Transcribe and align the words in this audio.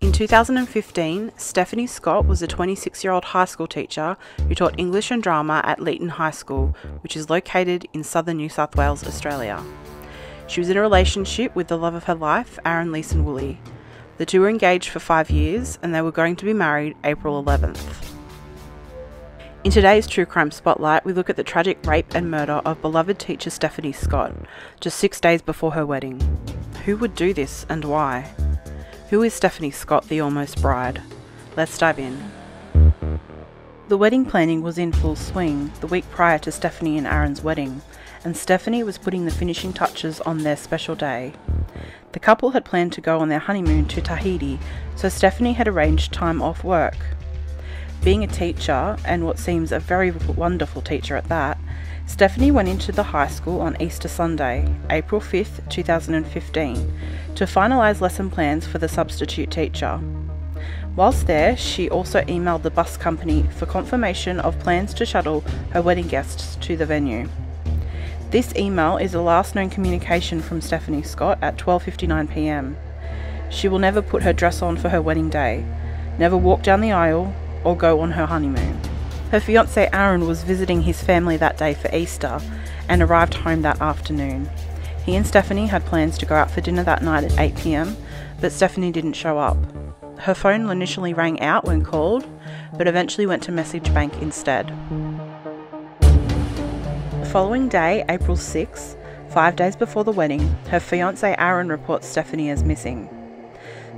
In 0.00 0.10
2015, 0.10 1.32
Stephanie 1.36 1.86
Scott 1.86 2.26
was 2.26 2.42
a 2.42 2.46
26 2.46 3.02
year 3.02 3.12
old 3.12 3.24
high 3.24 3.44
school 3.44 3.66
teacher 3.66 4.16
who 4.46 4.54
taught 4.54 4.78
English 4.78 5.10
and 5.10 5.22
drama 5.22 5.62
at 5.64 5.78
Leeton 5.78 6.10
High 6.10 6.32
School, 6.32 6.76
which 7.02 7.16
is 7.16 7.30
located 7.30 7.86
in 7.92 8.04
southern 8.04 8.36
New 8.36 8.48
South 8.48 8.76
Wales, 8.76 9.06
Australia. 9.06 9.62
She 10.48 10.60
was 10.60 10.68
in 10.68 10.76
a 10.76 10.80
relationship 10.80 11.54
with 11.54 11.68
the 11.68 11.78
love 11.78 11.94
of 11.94 12.04
her 12.04 12.14
life, 12.14 12.58
Aaron 12.64 12.92
Leeson 12.92 13.24
Woolley. 13.24 13.60
The 14.18 14.26
two 14.26 14.40
were 14.40 14.50
engaged 14.50 14.90
for 14.90 15.00
five 15.00 15.30
years 15.30 15.78
and 15.82 15.94
they 15.94 16.02
were 16.02 16.12
going 16.12 16.36
to 16.36 16.44
be 16.44 16.52
married 16.52 16.96
April 17.04 17.42
11th. 17.42 18.11
In 19.64 19.70
today's 19.70 20.08
True 20.08 20.26
Crime 20.26 20.50
Spotlight, 20.50 21.04
we 21.04 21.12
look 21.12 21.30
at 21.30 21.36
the 21.36 21.44
tragic 21.44 21.86
rape 21.86 22.16
and 22.16 22.28
murder 22.28 22.60
of 22.64 22.82
beloved 22.82 23.20
teacher 23.20 23.48
Stephanie 23.48 23.92
Scott, 23.92 24.32
just 24.80 24.98
six 24.98 25.20
days 25.20 25.40
before 25.40 25.70
her 25.70 25.86
wedding. 25.86 26.20
Who 26.84 26.96
would 26.96 27.14
do 27.14 27.32
this 27.32 27.64
and 27.68 27.84
why? 27.84 28.22
Who 29.10 29.22
is 29.22 29.34
Stephanie 29.34 29.70
Scott, 29.70 30.08
the 30.08 30.18
almost 30.18 30.60
bride? 30.60 31.00
Let's 31.56 31.78
dive 31.78 32.00
in. 32.00 32.32
The 33.86 33.96
wedding 33.96 34.24
planning 34.24 34.62
was 34.62 34.78
in 34.78 34.90
full 34.90 35.14
swing 35.14 35.70
the 35.80 35.86
week 35.86 36.10
prior 36.10 36.40
to 36.40 36.50
Stephanie 36.50 36.98
and 36.98 37.06
Aaron's 37.06 37.44
wedding, 37.44 37.82
and 38.24 38.36
Stephanie 38.36 38.82
was 38.82 38.98
putting 38.98 39.26
the 39.26 39.30
finishing 39.30 39.72
touches 39.72 40.20
on 40.22 40.38
their 40.38 40.56
special 40.56 40.96
day. 40.96 41.34
The 42.10 42.18
couple 42.18 42.50
had 42.50 42.64
planned 42.64 42.94
to 42.94 43.00
go 43.00 43.20
on 43.20 43.28
their 43.28 43.38
honeymoon 43.38 43.86
to 43.86 44.00
Tahiti, 44.00 44.58
so 44.96 45.08
Stephanie 45.08 45.52
had 45.52 45.68
arranged 45.68 46.12
time 46.12 46.42
off 46.42 46.64
work. 46.64 46.96
Being 48.02 48.24
a 48.24 48.26
teacher, 48.26 48.96
and 49.04 49.24
what 49.24 49.38
seems 49.38 49.70
a 49.70 49.78
very 49.78 50.10
wonderful 50.10 50.82
teacher 50.82 51.14
at 51.14 51.28
that, 51.28 51.56
Stephanie 52.04 52.50
went 52.50 52.68
into 52.68 52.90
the 52.90 53.04
high 53.04 53.28
school 53.28 53.60
on 53.60 53.80
Easter 53.80 54.08
Sunday, 54.08 54.74
April 54.90 55.20
5th, 55.20 55.70
2015, 55.70 56.92
to 57.36 57.44
finalise 57.44 58.00
lesson 58.00 58.28
plans 58.28 58.66
for 58.66 58.78
the 58.78 58.88
substitute 58.88 59.52
teacher. 59.52 60.00
Whilst 60.96 61.28
there, 61.28 61.56
she 61.56 61.88
also 61.88 62.22
emailed 62.22 62.62
the 62.62 62.72
bus 62.72 62.96
company 62.96 63.44
for 63.56 63.66
confirmation 63.66 64.40
of 64.40 64.58
plans 64.58 64.92
to 64.94 65.06
shuttle 65.06 65.42
her 65.70 65.80
wedding 65.80 66.08
guests 66.08 66.56
to 66.56 66.76
the 66.76 66.84
venue. 66.84 67.28
This 68.30 68.52
email 68.56 68.96
is 68.96 69.12
the 69.12 69.22
last 69.22 69.54
known 69.54 69.70
communication 69.70 70.42
from 70.42 70.60
Stephanie 70.60 71.04
Scott 71.04 71.38
at 71.40 71.56
12:59 71.56 72.34
p.m. 72.34 72.76
She 73.48 73.68
will 73.68 73.78
never 73.78 74.02
put 74.02 74.24
her 74.24 74.32
dress 74.32 74.60
on 74.60 74.76
for 74.76 74.88
her 74.88 75.00
wedding 75.00 75.30
day, 75.30 75.64
never 76.18 76.36
walk 76.36 76.62
down 76.62 76.80
the 76.80 76.92
aisle, 76.92 77.32
or 77.64 77.76
go 77.76 78.00
on 78.00 78.12
her 78.12 78.26
honeymoon. 78.26 78.80
Her 79.30 79.40
fiance 79.40 79.88
Aaron 79.92 80.26
was 80.26 80.42
visiting 80.42 80.82
his 80.82 81.02
family 81.02 81.36
that 81.38 81.56
day 81.56 81.74
for 81.74 81.94
Easter 81.94 82.38
and 82.88 83.02
arrived 83.02 83.34
home 83.34 83.62
that 83.62 83.80
afternoon. 83.80 84.50
He 85.04 85.16
and 85.16 85.26
Stephanie 85.26 85.66
had 85.66 85.84
plans 85.86 86.18
to 86.18 86.26
go 86.26 86.34
out 86.34 86.50
for 86.50 86.60
dinner 86.60 86.84
that 86.84 87.02
night 87.02 87.24
at 87.24 87.38
8 87.38 87.56
pm, 87.56 87.96
but 88.40 88.52
Stephanie 88.52 88.92
didn't 88.92 89.14
show 89.14 89.38
up. 89.38 89.56
Her 90.18 90.34
phone 90.34 90.68
initially 90.68 91.14
rang 91.14 91.40
out 91.40 91.64
when 91.64 91.84
called, 91.84 92.26
but 92.76 92.86
eventually 92.86 93.26
went 93.26 93.42
to 93.44 93.52
message 93.52 93.92
bank 93.94 94.12
instead. 94.20 94.72
The 96.00 97.28
following 97.32 97.68
day, 97.68 98.04
April 98.08 98.36
6, 98.36 98.96
five 99.30 99.56
days 99.56 99.74
before 99.74 100.04
the 100.04 100.12
wedding, 100.12 100.56
her 100.68 100.78
fiance 100.78 101.34
Aaron 101.38 101.68
reports 101.68 102.06
Stephanie 102.06 102.50
as 102.50 102.62
missing. 102.62 103.08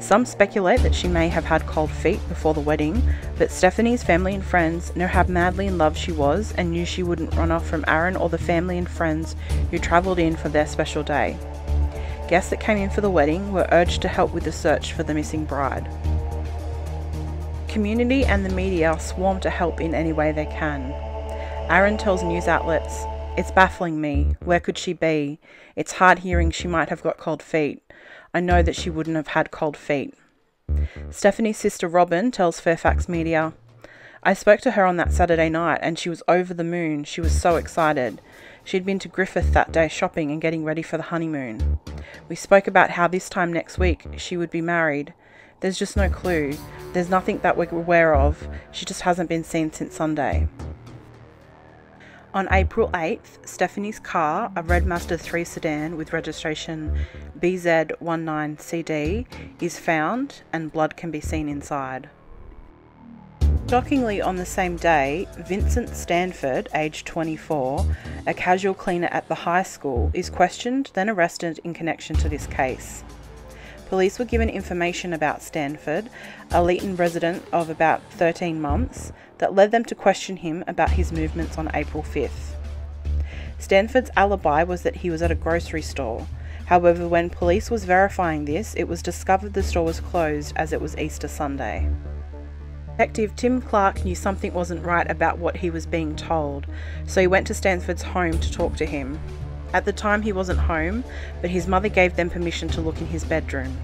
Some 0.00 0.26
speculate 0.26 0.82
that 0.82 0.94
she 0.94 1.08
may 1.08 1.28
have 1.28 1.44
had 1.44 1.66
cold 1.66 1.90
feet 1.90 2.20
before 2.28 2.52
the 2.52 2.60
wedding, 2.60 3.02
but 3.38 3.50
Stephanie's 3.50 4.02
family 4.02 4.34
and 4.34 4.44
friends 4.44 4.94
know 4.96 5.06
how 5.06 5.24
madly 5.24 5.66
in 5.66 5.78
love 5.78 5.96
she 5.96 6.12
was 6.12 6.52
and 6.58 6.70
knew 6.70 6.84
she 6.84 7.02
wouldn't 7.02 7.34
run 7.34 7.50
off 7.50 7.66
from 7.66 7.84
Aaron 7.86 8.16
or 8.16 8.28
the 8.28 8.36
family 8.36 8.76
and 8.76 8.88
friends 8.88 9.36
who 9.70 9.78
travelled 9.78 10.18
in 10.18 10.36
for 10.36 10.48
their 10.48 10.66
special 10.66 11.02
day. 11.02 11.38
Guests 12.28 12.50
that 12.50 12.60
came 12.60 12.78
in 12.78 12.90
for 12.90 13.02
the 13.02 13.10
wedding 13.10 13.52
were 13.52 13.68
urged 13.70 14.02
to 14.02 14.08
help 14.08 14.32
with 14.32 14.44
the 14.44 14.52
search 14.52 14.92
for 14.92 15.04
the 15.04 15.14
missing 15.14 15.44
bride. 15.44 15.88
Community 17.68 18.24
and 18.24 18.44
the 18.44 18.54
media 18.54 18.98
swarm 18.98 19.40
to 19.40 19.50
help 19.50 19.80
in 19.80 19.94
any 19.94 20.12
way 20.12 20.32
they 20.32 20.46
can. 20.46 20.90
Aaron 21.70 21.96
tells 21.96 22.22
news 22.22 22.48
outlets, 22.48 23.04
It's 23.36 23.50
baffling 23.52 24.00
me. 24.00 24.36
Where 24.44 24.60
could 24.60 24.78
she 24.78 24.92
be? 24.92 25.38
It's 25.76 25.92
hard 25.92 26.20
hearing 26.20 26.50
she 26.50 26.68
might 26.68 26.88
have 26.88 27.02
got 27.02 27.18
cold 27.18 27.42
feet. 27.42 27.83
I 28.34 28.40
know 28.40 28.62
that 28.62 28.74
she 28.74 28.90
wouldn't 28.90 29.14
have 29.14 29.28
had 29.28 29.52
cold 29.52 29.76
feet. 29.76 30.12
Stephanie's 31.10 31.56
sister 31.56 31.86
Robin 31.86 32.32
tells 32.32 32.58
Fairfax 32.58 33.08
Media, 33.08 33.52
I 34.24 34.34
spoke 34.34 34.60
to 34.62 34.72
her 34.72 34.84
on 34.84 34.96
that 34.96 35.12
Saturday 35.12 35.48
night 35.48 35.78
and 35.82 35.96
she 35.96 36.08
was 36.08 36.22
over 36.26 36.52
the 36.52 36.64
moon. 36.64 37.04
She 37.04 37.20
was 37.20 37.40
so 37.40 37.54
excited. 37.54 38.20
She'd 38.64 38.84
been 38.84 38.98
to 38.98 39.08
Griffith 39.08 39.52
that 39.52 39.70
day 39.70 39.86
shopping 39.86 40.32
and 40.32 40.40
getting 40.40 40.64
ready 40.64 40.82
for 40.82 40.96
the 40.96 41.04
honeymoon. 41.04 41.78
We 42.28 42.34
spoke 42.34 42.66
about 42.66 42.90
how 42.90 43.06
this 43.06 43.28
time 43.28 43.52
next 43.52 43.78
week 43.78 44.04
she 44.16 44.36
would 44.36 44.50
be 44.50 44.62
married. 44.62 45.14
There's 45.60 45.78
just 45.78 45.96
no 45.96 46.08
clue. 46.08 46.56
There's 46.92 47.10
nothing 47.10 47.38
that 47.40 47.56
we're 47.56 47.68
aware 47.70 48.16
of. 48.16 48.48
She 48.72 48.84
just 48.84 49.02
hasn't 49.02 49.28
been 49.28 49.44
seen 49.44 49.72
since 49.72 49.94
Sunday. 49.94 50.48
On 52.34 52.48
April 52.50 52.88
8th, 52.88 53.46
Stephanie's 53.46 54.00
car, 54.00 54.50
a 54.56 54.62
red 54.64 54.84
Mazda 54.86 55.16
3 55.16 55.44
sedan 55.44 55.96
with 55.96 56.12
registration 56.12 56.98
BZ19CD, 57.38 59.24
is 59.60 59.78
found 59.78 60.42
and 60.52 60.72
blood 60.72 60.96
can 60.96 61.12
be 61.12 61.20
seen 61.20 61.48
inside. 61.48 62.10
Shockingly, 63.70 64.20
on 64.20 64.34
the 64.34 64.44
same 64.44 64.74
day, 64.76 65.28
Vincent 65.46 65.90
Stanford, 65.90 66.68
aged 66.74 67.06
24, 67.06 67.86
a 68.26 68.34
casual 68.34 68.74
cleaner 68.74 69.08
at 69.12 69.28
the 69.28 69.36
high 69.36 69.62
school, 69.62 70.10
is 70.12 70.28
questioned, 70.28 70.90
then 70.94 71.08
arrested 71.08 71.60
in 71.62 71.72
connection 71.72 72.16
to 72.16 72.28
this 72.28 72.48
case. 72.48 73.04
Police 73.88 74.18
were 74.18 74.24
given 74.24 74.48
information 74.48 75.12
about 75.12 75.42
Stanford, 75.42 76.08
a 76.50 76.62
Leeton 76.62 76.98
resident 76.98 77.44
of 77.52 77.68
about 77.68 78.02
13 78.12 78.60
months, 78.60 79.12
that 79.38 79.54
led 79.54 79.70
them 79.70 79.84
to 79.84 79.94
question 79.94 80.38
him 80.38 80.64
about 80.66 80.90
his 80.90 81.12
movements 81.12 81.58
on 81.58 81.70
April 81.74 82.02
5th. 82.02 82.54
Stanford's 83.58 84.10
alibi 84.16 84.62
was 84.62 84.82
that 84.82 84.96
he 84.96 85.10
was 85.10 85.22
at 85.22 85.30
a 85.30 85.34
grocery 85.34 85.82
store. 85.82 86.26
However, 86.66 87.06
when 87.06 87.30
police 87.30 87.70
was 87.70 87.84
verifying 87.84 88.44
this, 88.44 88.74
it 88.74 88.84
was 88.84 89.02
discovered 89.02 89.52
the 89.52 89.62
store 89.62 89.84
was 89.84 90.00
closed 90.00 90.54
as 90.56 90.72
it 90.72 90.80
was 90.80 90.96
Easter 90.96 91.28
Sunday. 91.28 91.88
Detective 92.96 93.34
Tim 93.34 93.60
Clark 93.60 94.04
knew 94.04 94.14
something 94.14 94.54
wasn't 94.54 94.84
right 94.84 95.10
about 95.10 95.38
what 95.38 95.56
he 95.56 95.68
was 95.68 95.84
being 95.84 96.14
told, 96.14 96.66
so 97.06 97.20
he 97.20 97.26
went 97.26 97.46
to 97.48 97.54
Stanford's 97.54 98.02
home 98.02 98.38
to 98.38 98.52
talk 98.52 98.76
to 98.76 98.86
him. 98.86 99.18
At 99.74 99.84
the 99.84 99.92
time, 99.92 100.22
he 100.22 100.32
wasn't 100.32 100.60
home, 100.60 101.02
but 101.40 101.50
his 101.50 101.66
mother 101.66 101.88
gave 101.88 102.14
them 102.14 102.30
permission 102.30 102.68
to 102.68 102.80
look 102.80 103.00
in 103.00 103.08
his 103.08 103.24
bedroom. 103.24 103.76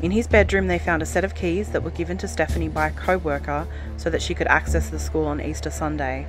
In 0.00 0.12
his 0.12 0.28
bedroom, 0.28 0.68
they 0.68 0.78
found 0.78 1.02
a 1.02 1.06
set 1.06 1.24
of 1.24 1.34
keys 1.34 1.70
that 1.70 1.82
were 1.82 1.90
given 1.90 2.16
to 2.18 2.28
Stephanie 2.28 2.68
by 2.68 2.86
a 2.86 2.92
co 2.92 3.18
worker 3.18 3.66
so 3.96 4.10
that 4.10 4.22
she 4.22 4.32
could 4.32 4.46
access 4.46 4.88
the 4.88 4.98
school 5.00 5.24
on 5.24 5.40
Easter 5.40 5.70
Sunday. 5.70 6.28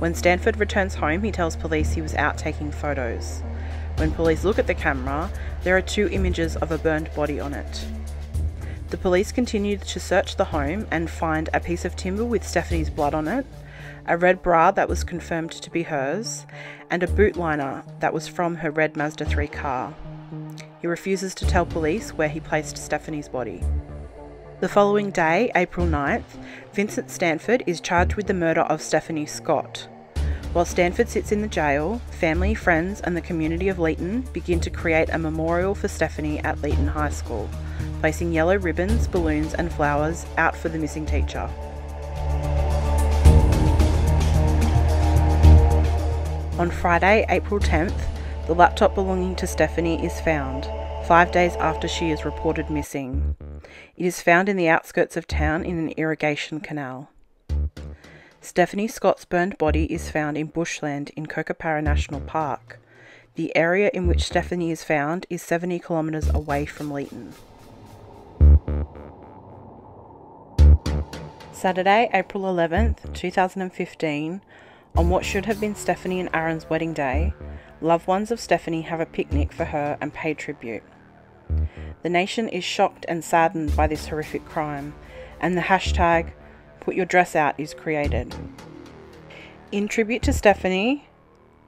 When 0.00 0.12
Stanford 0.12 0.56
returns 0.56 0.96
home, 0.96 1.22
he 1.22 1.30
tells 1.30 1.54
police 1.54 1.92
he 1.92 2.02
was 2.02 2.16
out 2.16 2.36
taking 2.36 2.72
photos. 2.72 3.44
When 3.96 4.10
police 4.10 4.42
look 4.42 4.58
at 4.58 4.66
the 4.66 4.74
camera, 4.74 5.30
there 5.62 5.76
are 5.76 5.80
two 5.80 6.08
images 6.10 6.56
of 6.56 6.72
a 6.72 6.78
burned 6.78 7.14
body 7.14 7.38
on 7.38 7.54
it. 7.54 7.86
The 8.90 8.96
police 8.96 9.30
continued 9.30 9.82
to 9.82 10.00
search 10.00 10.34
the 10.34 10.46
home 10.46 10.88
and 10.90 11.08
find 11.08 11.48
a 11.54 11.60
piece 11.60 11.84
of 11.84 11.94
timber 11.94 12.24
with 12.24 12.46
Stephanie's 12.46 12.90
blood 12.90 13.14
on 13.14 13.28
it, 13.28 13.46
a 14.06 14.16
red 14.16 14.42
bra 14.42 14.70
that 14.70 14.88
was 14.88 15.04
confirmed 15.04 15.52
to 15.52 15.70
be 15.70 15.84
hers, 15.84 16.46
and 16.90 17.02
a 17.02 17.08
boot 17.08 17.36
liner 17.36 17.82
that 18.00 18.12
was 18.12 18.28
from 18.28 18.56
her 18.56 18.70
red 18.70 18.96
Mazda 18.96 19.24
3 19.24 19.46
car. 19.48 19.94
He 20.80 20.86
refuses 20.86 21.34
to 21.36 21.46
tell 21.46 21.64
police 21.64 22.10
where 22.10 22.28
he 22.28 22.40
placed 22.40 22.76
Stephanie's 22.76 23.28
body. 23.28 23.62
The 24.60 24.68
following 24.68 25.10
day, 25.10 25.50
April 25.54 25.86
9th, 25.86 26.38
Vincent 26.72 27.10
Stanford 27.10 27.62
is 27.66 27.80
charged 27.80 28.14
with 28.14 28.26
the 28.26 28.34
murder 28.34 28.62
of 28.62 28.82
Stephanie 28.82 29.26
Scott. 29.26 29.88
While 30.52 30.64
Stanford 30.64 31.08
sits 31.08 31.32
in 31.32 31.42
the 31.42 31.48
jail, 31.48 32.00
family, 32.10 32.54
friends, 32.54 33.00
and 33.00 33.16
the 33.16 33.20
community 33.20 33.68
of 33.68 33.78
Leeton 33.78 34.32
begin 34.32 34.60
to 34.60 34.70
create 34.70 35.08
a 35.10 35.18
memorial 35.18 35.74
for 35.74 35.88
Stephanie 35.88 36.38
at 36.40 36.58
Leeton 36.58 36.88
High 36.88 37.10
School, 37.10 37.48
placing 38.00 38.32
yellow 38.32 38.56
ribbons, 38.56 39.08
balloons, 39.08 39.54
and 39.54 39.72
flowers 39.72 40.26
out 40.36 40.56
for 40.56 40.68
the 40.68 40.78
missing 40.78 41.06
teacher. 41.06 41.50
On 46.56 46.70
Friday, 46.70 47.26
April 47.30 47.58
10th, 47.58 47.98
the 48.46 48.54
laptop 48.54 48.94
belonging 48.94 49.34
to 49.36 49.46
Stephanie 49.46 50.06
is 50.06 50.20
found, 50.20 50.68
five 51.08 51.32
days 51.32 51.56
after 51.56 51.88
she 51.88 52.12
is 52.12 52.24
reported 52.24 52.70
missing. 52.70 53.34
It 53.96 54.06
is 54.06 54.22
found 54.22 54.48
in 54.48 54.56
the 54.56 54.68
outskirts 54.68 55.16
of 55.16 55.26
town 55.26 55.64
in 55.64 55.78
an 55.78 55.88
irrigation 55.96 56.60
canal. 56.60 57.10
Stephanie 58.40 58.86
Scott's 58.86 59.24
burned 59.24 59.58
body 59.58 59.92
is 59.92 60.12
found 60.12 60.38
in 60.38 60.46
bushland 60.46 61.10
in 61.16 61.26
Cocoparra 61.26 61.82
National 61.82 62.20
Park. 62.20 62.78
The 63.34 63.54
area 63.56 63.90
in 63.92 64.06
which 64.06 64.22
Stephanie 64.22 64.70
is 64.70 64.84
found 64.84 65.26
is 65.28 65.42
70 65.42 65.80
kilometres 65.80 66.28
away 66.28 66.66
from 66.66 66.90
Leeton. 66.90 67.32
Saturday, 71.52 72.08
April 72.12 72.44
11th, 72.44 73.12
2015, 73.12 74.40
on 74.96 75.08
what 75.08 75.24
should 75.24 75.46
have 75.46 75.60
been 75.60 75.74
Stephanie 75.74 76.20
and 76.20 76.30
Aaron's 76.32 76.70
wedding 76.70 76.92
day, 76.92 77.34
loved 77.80 78.06
ones 78.06 78.30
of 78.30 78.40
Stephanie 78.40 78.82
have 78.82 79.00
a 79.00 79.06
picnic 79.06 79.52
for 79.52 79.66
her 79.66 79.98
and 80.00 80.14
pay 80.14 80.34
tribute. 80.34 80.82
The 82.02 82.08
nation 82.08 82.48
is 82.48 82.64
shocked 82.64 83.04
and 83.08 83.24
saddened 83.24 83.76
by 83.76 83.86
this 83.86 84.06
horrific 84.06 84.44
crime, 84.44 84.94
and 85.40 85.56
the 85.56 85.62
hashtag 85.62 86.32
Put 86.80 86.94
Your 86.94 87.06
Dress 87.06 87.34
Out 87.34 87.54
is 87.58 87.74
created. 87.74 88.34
In 89.72 89.88
tribute 89.88 90.22
to 90.22 90.32
Stephanie, 90.32 91.08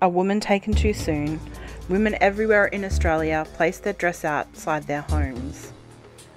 a 0.00 0.08
woman 0.08 0.38
taken 0.38 0.72
too 0.72 0.92
soon, 0.92 1.40
women 1.88 2.16
everywhere 2.20 2.66
in 2.66 2.84
Australia 2.84 3.46
place 3.54 3.78
their 3.78 3.92
dress 3.92 4.24
outside 4.24 4.84
their 4.84 5.00
homes. 5.02 5.72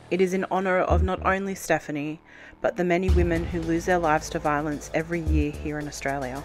It 0.10 0.22
is 0.22 0.34
in 0.34 0.46
honour 0.46 0.80
of 0.80 1.04
not 1.04 1.24
only 1.26 1.54
Stephanie, 1.54 2.20
but 2.62 2.76
the 2.76 2.84
many 2.84 3.10
women 3.10 3.46
who 3.46 3.62
lose 3.62 3.86
their 3.86 4.00
lives 4.00 4.30
to 4.30 4.40
violence 4.40 4.92
every 4.94 5.22
year 5.22 5.52
here 5.52 5.80
in 5.80 5.88
Australia. 5.88 6.44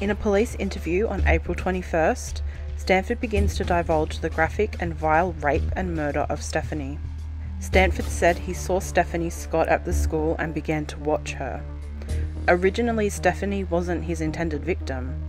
In 0.00 0.10
a 0.10 0.14
police 0.14 0.54
interview 0.56 1.08
on 1.08 1.26
April 1.26 1.56
21st, 1.56 2.40
Stanford 2.76 3.20
begins 3.20 3.56
to 3.56 3.64
divulge 3.64 4.20
the 4.20 4.30
graphic 4.30 4.76
and 4.80 4.94
vile 4.94 5.32
rape 5.34 5.70
and 5.74 5.94
murder 5.94 6.26
of 6.28 6.42
Stephanie. 6.42 6.98
Stanford 7.60 8.04
said 8.04 8.38
he 8.38 8.54
saw 8.54 8.78
Stephanie 8.78 9.30
Scott 9.30 9.68
at 9.68 9.84
the 9.84 9.92
school 9.92 10.36
and 10.38 10.54
began 10.54 10.86
to 10.86 10.98
watch 10.98 11.32
her. 11.32 11.60
Originally, 12.46 13.10
Stephanie 13.10 13.64
wasn't 13.64 14.04
his 14.04 14.20
intended 14.20 14.64
victim. 14.64 15.27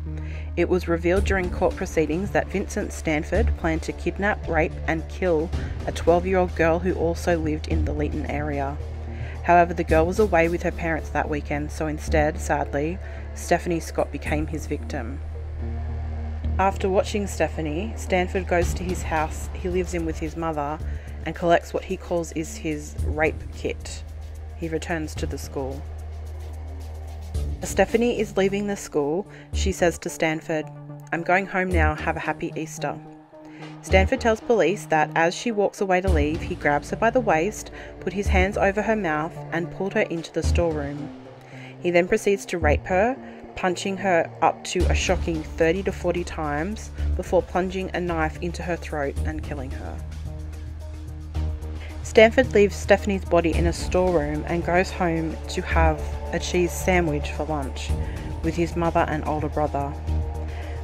It 0.57 0.68
was 0.68 0.88
revealed 0.88 1.25
during 1.25 1.50
court 1.50 1.75
proceedings 1.75 2.31
that 2.31 2.48
Vincent 2.48 2.92
Stanford 2.92 3.56
planned 3.57 3.84
to 3.84 3.94
kidnap, 3.94 4.48
rape, 4.48 4.74
and 4.88 5.07
kill 5.10 5.50
a 5.88 5.92
12 5.92 6.25
year 6.25 6.38
old 6.38 6.56
girl 6.56 6.80
who 6.80 6.94
also 6.96 7.38
lived 7.38 7.68
in 7.68 7.86
the 7.86 7.94
Leeton 7.94 8.30
area. 8.30 8.78
However, 9.44 9.74
the 9.74 9.84
girl 9.84 10.06
was 10.06 10.19
away 10.19 10.50
with 10.50 10.63
her 10.63 10.72
parents 10.72 11.10
that 11.10 11.30
weekend, 11.30 11.72
so 11.72 11.88
instead, 11.88 12.40
sadly, 12.40 13.00
Stephanie 13.36 13.80
Scott 13.80 14.12
became 14.12 14.48
his 14.48 14.68
victim. 14.68 15.19
After 16.60 16.90
watching 16.90 17.25
Stephanie, 17.25 17.94
Stanford 17.95 18.48
goes 18.48 18.74
to 18.74 18.84
his 18.84 19.04
house 19.04 19.50
he 19.54 19.69
lives 19.69 19.94
in 19.94 20.06
with 20.06 20.19
his 20.19 20.36
mother 20.36 20.78
and 21.25 21.34
collects 21.34 21.74
what 21.74 21.86
he 21.86 21.95
calls 21.95 22.31
is 22.34 22.57
his 22.57 22.95
rape 23.06 23.42
kit. 23.56 24.04
He 24.57 24.68
returns 24.68 25.16
to 25.16 25.25
the 25.25 25.38
school. 25.38 25.81
Stephanie 27.63 28.19
is 28.19 28.38
leaving 28.38 28.67
the 28.67 28.75
school, 28.75 29.27
she 29.53 29.71
says 29.71 29.97
to 30.00 30.09
Stanford, 30.09 30.65
I'm 31.11 31.23
going 31.23 31.45
home 31.45 31.69
now, 31.69 31.94
have 31.95 32.15
a 32.15 32.19
happy 32.19 32.53
Easter. 32.56 32.97
Stanford 33.81 34.21
tells 34.21 34.39
police 34.39 34.85
that 34.85 35.09
as 35.15 35.35
she 35.35 35.51
walks 35.51 35.81
away 35.81 36.01
to 36.01 36.09
leave, 36.09 36.41
he 36.41 36.56
grabs 36.56 36.89
her 36.89 36.95
by 36.95 37.09
the 37.09 37.19
waist, 37.19 37.71
put 38.00 38.13
his 38.13 38.27
hands 38.27 38.57
over 38.57 38.81
her 38.81 38.95
mouth, 38.95 39.35
and 39.51 39.71
pulled 39.71 39.94
her 39.94 40.01
into 40.03 40.31
the 40.31 40.44
storeroom. 40.44 41.09
He 41.81 41.91
then 41.91 42.07
proceeds 42.07 42.45
to 42.47 42.57
rape 42.57 42.85
her, 42.85 43.17
punching 43.56 43.97
her 43.97 44.29
up 44.41 44.63
to 44.65 44.79
a 44.85 44.95
shocking 44.95 45.44
30 45.44 45.83
to 45.83 45.91
40 45.91 46.23
times 46.23 46.91
before 47.15 47.41
plunging 47.41 47.91
a 47.94 48.00
knife 48.00 48.38
into 48.41 48.63
her 48.63 48.77
throat 48.77 49.17
and 49.25 49.44
killing 49.44 49.71
her. 49.71 49.97
Stanford 52.09 52.51
leaves 52.56 52.75
Stephanie's 52.75 53.23
body 53.23 53.53
in 53.53 53.67
a 53.67 53.71
storeroom 53.71 54.44
and 54.47 54.65
goes 54.65 54.89
home 54.89 55.38
to 55.47 55.61
have 55.61 56.01
a 56.33 56.39
cheese 56.39 56.71
sandwich 56.71 57.31
for 57.33 57.45
lunch 57.45 57.91
with 58.41 58.56
his 58.56 58.75
mother 58.75 59.06
and 59.07 59.23
older 59.27 59.47
brother. 59.47 59.94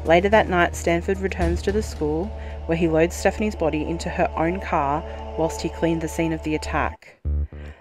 Later 0.05 0.29
that 0.29 0.49
night, 0.49 0.75
Stanford 0.75 1.17
returns 1.17 1.63
to 1.63 1.71
the 1.71 1.81
school 1.81 2.25
where 2.67 2.77
he 2.77 2.87
loads 2.87 3.15
Stephanie's 3.15 3.55
body 3.55 3.81
into 3.81 4.07
her 4.07 4.31
own 4.37 4.59
car 4.59 5.03
whilst 5.35 5.63
he 5.63 5.69
cleaned 5.69 6.03
the 6.03 6.07
scene 6.07 6.31
of 6.31 6.43
the 6.43 6.53
attack. 6.53 7.17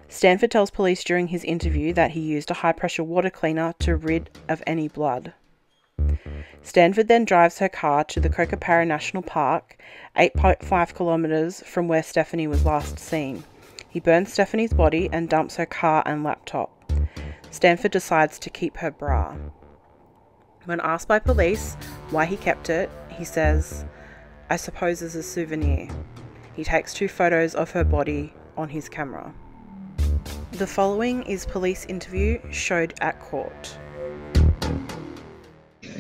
Stanford 0.09 0.51
tells 0.51 0.71
police 0.71 1.05
during 1.05 1.29
his 1.29 1.45
interview 1.45 1.93
that 1.93 2.13
he 2.13 2.21
used 2.21 2.51
a 2.51 2.55
high 2.55 2.73
pressure 2.73 3.05
water 3.05 3.29
cleaner 3.29 3.75
to 3.81 3.95
rid 3.95 4.31
of 4.49 4.63
any 4.67 4.89
blood. 4.89 5.35
Stanford 6.63 7.09
then 7.09 7.25
drives 7.25 7.59
her 7.59 7.69
car 7.69 8.05
to 8.05 8.21
the 8.21 8.31
Cocoparra 8.31 8.87
National 8.87 9.23
Park, 9.23 9.77
8.5 10.17 10.95
kilometres 10.97 11.63
from 11.67 11.89
where 11.89 12.03
Stephanie 12.03 12.47
was 12.47 12.65
last 12.65 12.99
seen. 12.99 13.45
He 13.89 14.01
burns 14.01 14.33
Stephanie's 14.33 14.73
body 14.73 15.09
and 15.13 15.29
dumps 15.29 15.57
her 15.57 15.67
car 15.67 16.03
and 16.07 16.25
laptop. 16.25 16.71
Stanford 17.51 17.93
decides 17.93 18.39
to 18.41 18.51
keep 18.51 18.79
her 18.79 18.91
bra. 18.91 19.37
When 20.65 20.81
asked 20.81 21.07
by 21.07 21.19
police 21.19 21.77
why 22.11 22.25
he 22.25 22.37
kept 22.37 22.71
it, 22.71 22.91
he 23.11 23.25
says, 23.25 23.85
I 24.51 24.57
suppose 24.57 25.03
as 25.03 25.15
a 25.15 25.23
souvenir. 25.23 25.89
He 26.55 26.65
takes 26.65 26.95
two 26.95 27.09
photos 27.09 27.55
of 27.55 27.71
her 27.73 27.85
body 27.85 28.33
on 28.57 28.71
his 28.71 28.89
camera. 28.89 29.35
The 30.53 30.67
following 30.67 31.23
is 31.25 31.47
police 31.47 31.85
interview 31.87 32.41
showed 32.51 32.95
at 33.01 33.21
court. 33.21 33.79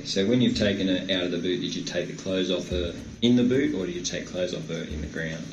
So 0.05 0.27
when 0.27 0.41
you've 0.41 0.56
taken 0.56 0.89
her 0.89 1.03
out 1.17 1.25
of 1.25 1.31
the 1.31 1.39
boot, 1.39 1.61
did 1.61 1.75
you 1.75 1.83
take 1.83 2.09
the 2.09 2.15
clothes 2.23 2.51
off 2.51 2.69
her 2.69 2.95
in 3.23 3.37
the 3.37 3.43
boot 3.43 3.75
or 3.75 3.87
did 3.87 3.95
you 3.95 4.03
take 4.03 4.27
clothes 4.27 4.55
off 4.55 4.69
her 4.69 4.83
in 4.83 5.01
the 5.01 5.06
ground? 5.06 5.45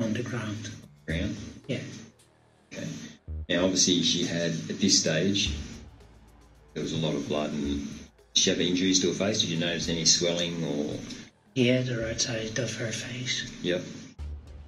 On 0.00 0.12
the 0.12 0.22
ground. 0.22 0.70
Ground? 1.06 1.36
Yeah. 1.66 1.80
Okay. 2.72 2.86
Now, 3.48 3.64
obviously, 3.64 4.02
she 4.02 4.24
had, 4.24 4.52
at 4.70 4.80
this 4.80 5.00
stage, 5.00 5.52
there 6.74 6.82
was 6.82 6.92
a 6.92 6.96
lot 6.96 7.14
of 7.14 7.26
blood 7.28 7.52
and 7.52 7.80
did 7.80 7.88
she 8.34 8.50
have 8.50 8.60
injuries 8.60 9.00
to 9.00 9.08
her 9.08 9.14
face? 9.14 9.40
Did 9.40 9.50
you 9.50 9.58
notice 9.58 9.88
any 9.88 10.04
swelling 10.04 10.62
or? 10.64 10.94
Yeah, 11.54 11.82
the 11.82 11.98
right 11.98 12.20
side 12.20 12.58
of 12.58 12.74
her 12.76 12.92
face. 12.92 13.50
Yep. 13.62 13.82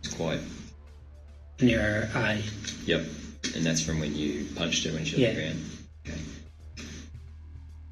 It's 0.03 0.15
quite. 0.15 0.41
Near 1.61 1.81
her 2.07 2.19
eye. 2.19 2.43
Yep. 2.87 3.05
And 3.55 3.65
that's 3.65 3.81
from 3.83 4.01
when 4.01 4.15
you 4.17 4.47
punched 4.57 4.85
her 4.85 4.93
when 4.93 5.05
she 5.05 5.13
was 5.15 5.21
Yeah. 5.23 5.29
on 5.29 5.35
the 5.35 5.41
ground? 5.43 5.65
Okay. 6.07 6.19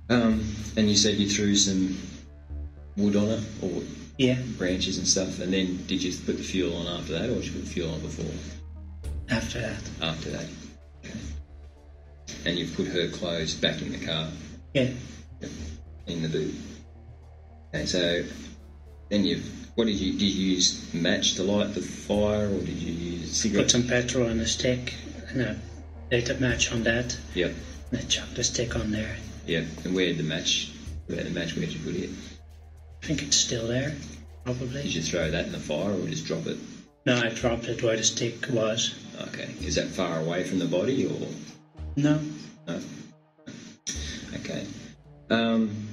Um, 0.08 0.54
and 0.76 0.88
you 0.88 0.96
said 0.96 1.14
you 1.16 1.28
threw 1.28 1.56
some 1.56 1.98
wood 2.96 3.16
on 3.16 3.28
it, 3.30 3.42
or 3.62 3.82
Yeah. 4.18 4.38
branches 4.56 4.98
and 4.98 5.06
stuff, 5.06 5.40
and 5.40 5.52
then 5.52 5.84
did 5.86 6.02
you 6.02 6.12
put 6.24 6.36
the 6.38 6.42
fuel 6.44 6.76
on 6.76 6.86
after 7.00 7.12
that 7.12 7.28
or 7.28 7.34
did 7.36 7.46
you 7.46 7.52
put 7.52 7.64
the 7.64 7.70
fuel 7.70 7.92
on 7.92 8.00
before? 8.00 8.32
After 9.28 9.60
that. 9.60 9.82
After 10.00 10.30
that. 10.30 10.46
Okay. 11.04 11.18
And 12.44 12.58
you 12.58 12.66
put 12.68 12.86
her 12.86 13.08
clothes 13.08 13.54
back 13.54 13.82
in 13.82 13.90
the 13.92 13.98
car, 14.06 14.28
Yeah. 14.74 14.90
in 16.06 16.22
the 16.22 16.28
boot. 16.28 16.54
Okay, 17.74 17.86
so 17.86 18.24
then 19.10 19.24
you've 19.24 19.44
what 19.74 19.86
did 19.86 19.96
you 19.96 20.12
did 20.12 20.22
you 20.32 20.54
use 20.54 20.80
match 20.94 21.34
to 21.34 21.42
light 21.42 21.74
the 21.74 21.82
fire 21.82 22.46
or 22.48 22.60
did 22.60 22.68
you 22.80 22.92
use 22.92 23.28
Put 23.28 23.34
cigarette? 23.36 23.70
some 23.70 23.86
petrol 23.86 24.30
on 24.30 24.40
a 24.40 24.46
stick 24.46 24.94
and 25.28 25.42
I 25.42 25.56
lit 26.10 26.30
a 26.30 26.34
match 26.34 26.72
on 26.72 26.84
that 26.84 27.14
Yep, 27.34 27.52
and 27.90 28.00
I 28.00 28.02
chucked 28.04 28.36
the 28.36 28.44
stick 28.44 28.74
on 28.76 28.90
there. 28.92 29.16
Yep. 29.46 29.64
And 29.84 29.94
where 29.94 30.06
did 30.06 30.18
the 30.18 30.22
match 30.24 30.72
where 31.06 31.22
the 31.22 31.30
match 31.30 31.54
where 31.56 31.64
did 31.66 31.74
you 31.74 31.80
put 31.80 31.94
it? 31.94 32.10
I 33.02 33.06
think 33.06 33.22
it's 33.22 33.36
still 33.36 33.66
there. 33.66 33.94
Probably. 34.44 34.82
Did 34.82 34.94
you 34.94 35.02
throw 35.02 35.30
that 35.30 35.46
in 35.46 35.52
the 35.52 35.58
fire 35.58 35.92
or 35.92 36.06
just 36.06 36.26
drop 36.26 36.46
it? 36.46 36.56
No, 37.04 37.16
I 37.16 37.28
dropped 37.30 37.66
it 37.66 37.82
where 37.82 37.96
the 37.96 38.02
stick 38.02 38.46
was. 38.50 38.94
Okay. 39.28 39.48
Is 39.62 39.76
that 39.76 39.86
far 39.88 40.18
away 40.20 40.44
from 40.44 40.58
the 40.58 40.66
body 40.66 41.06
or 41.06 41.28
No. 41.96 42.20
no? 42.66 42.80
Okay. 44.34 44.66
Um 45.30 45.86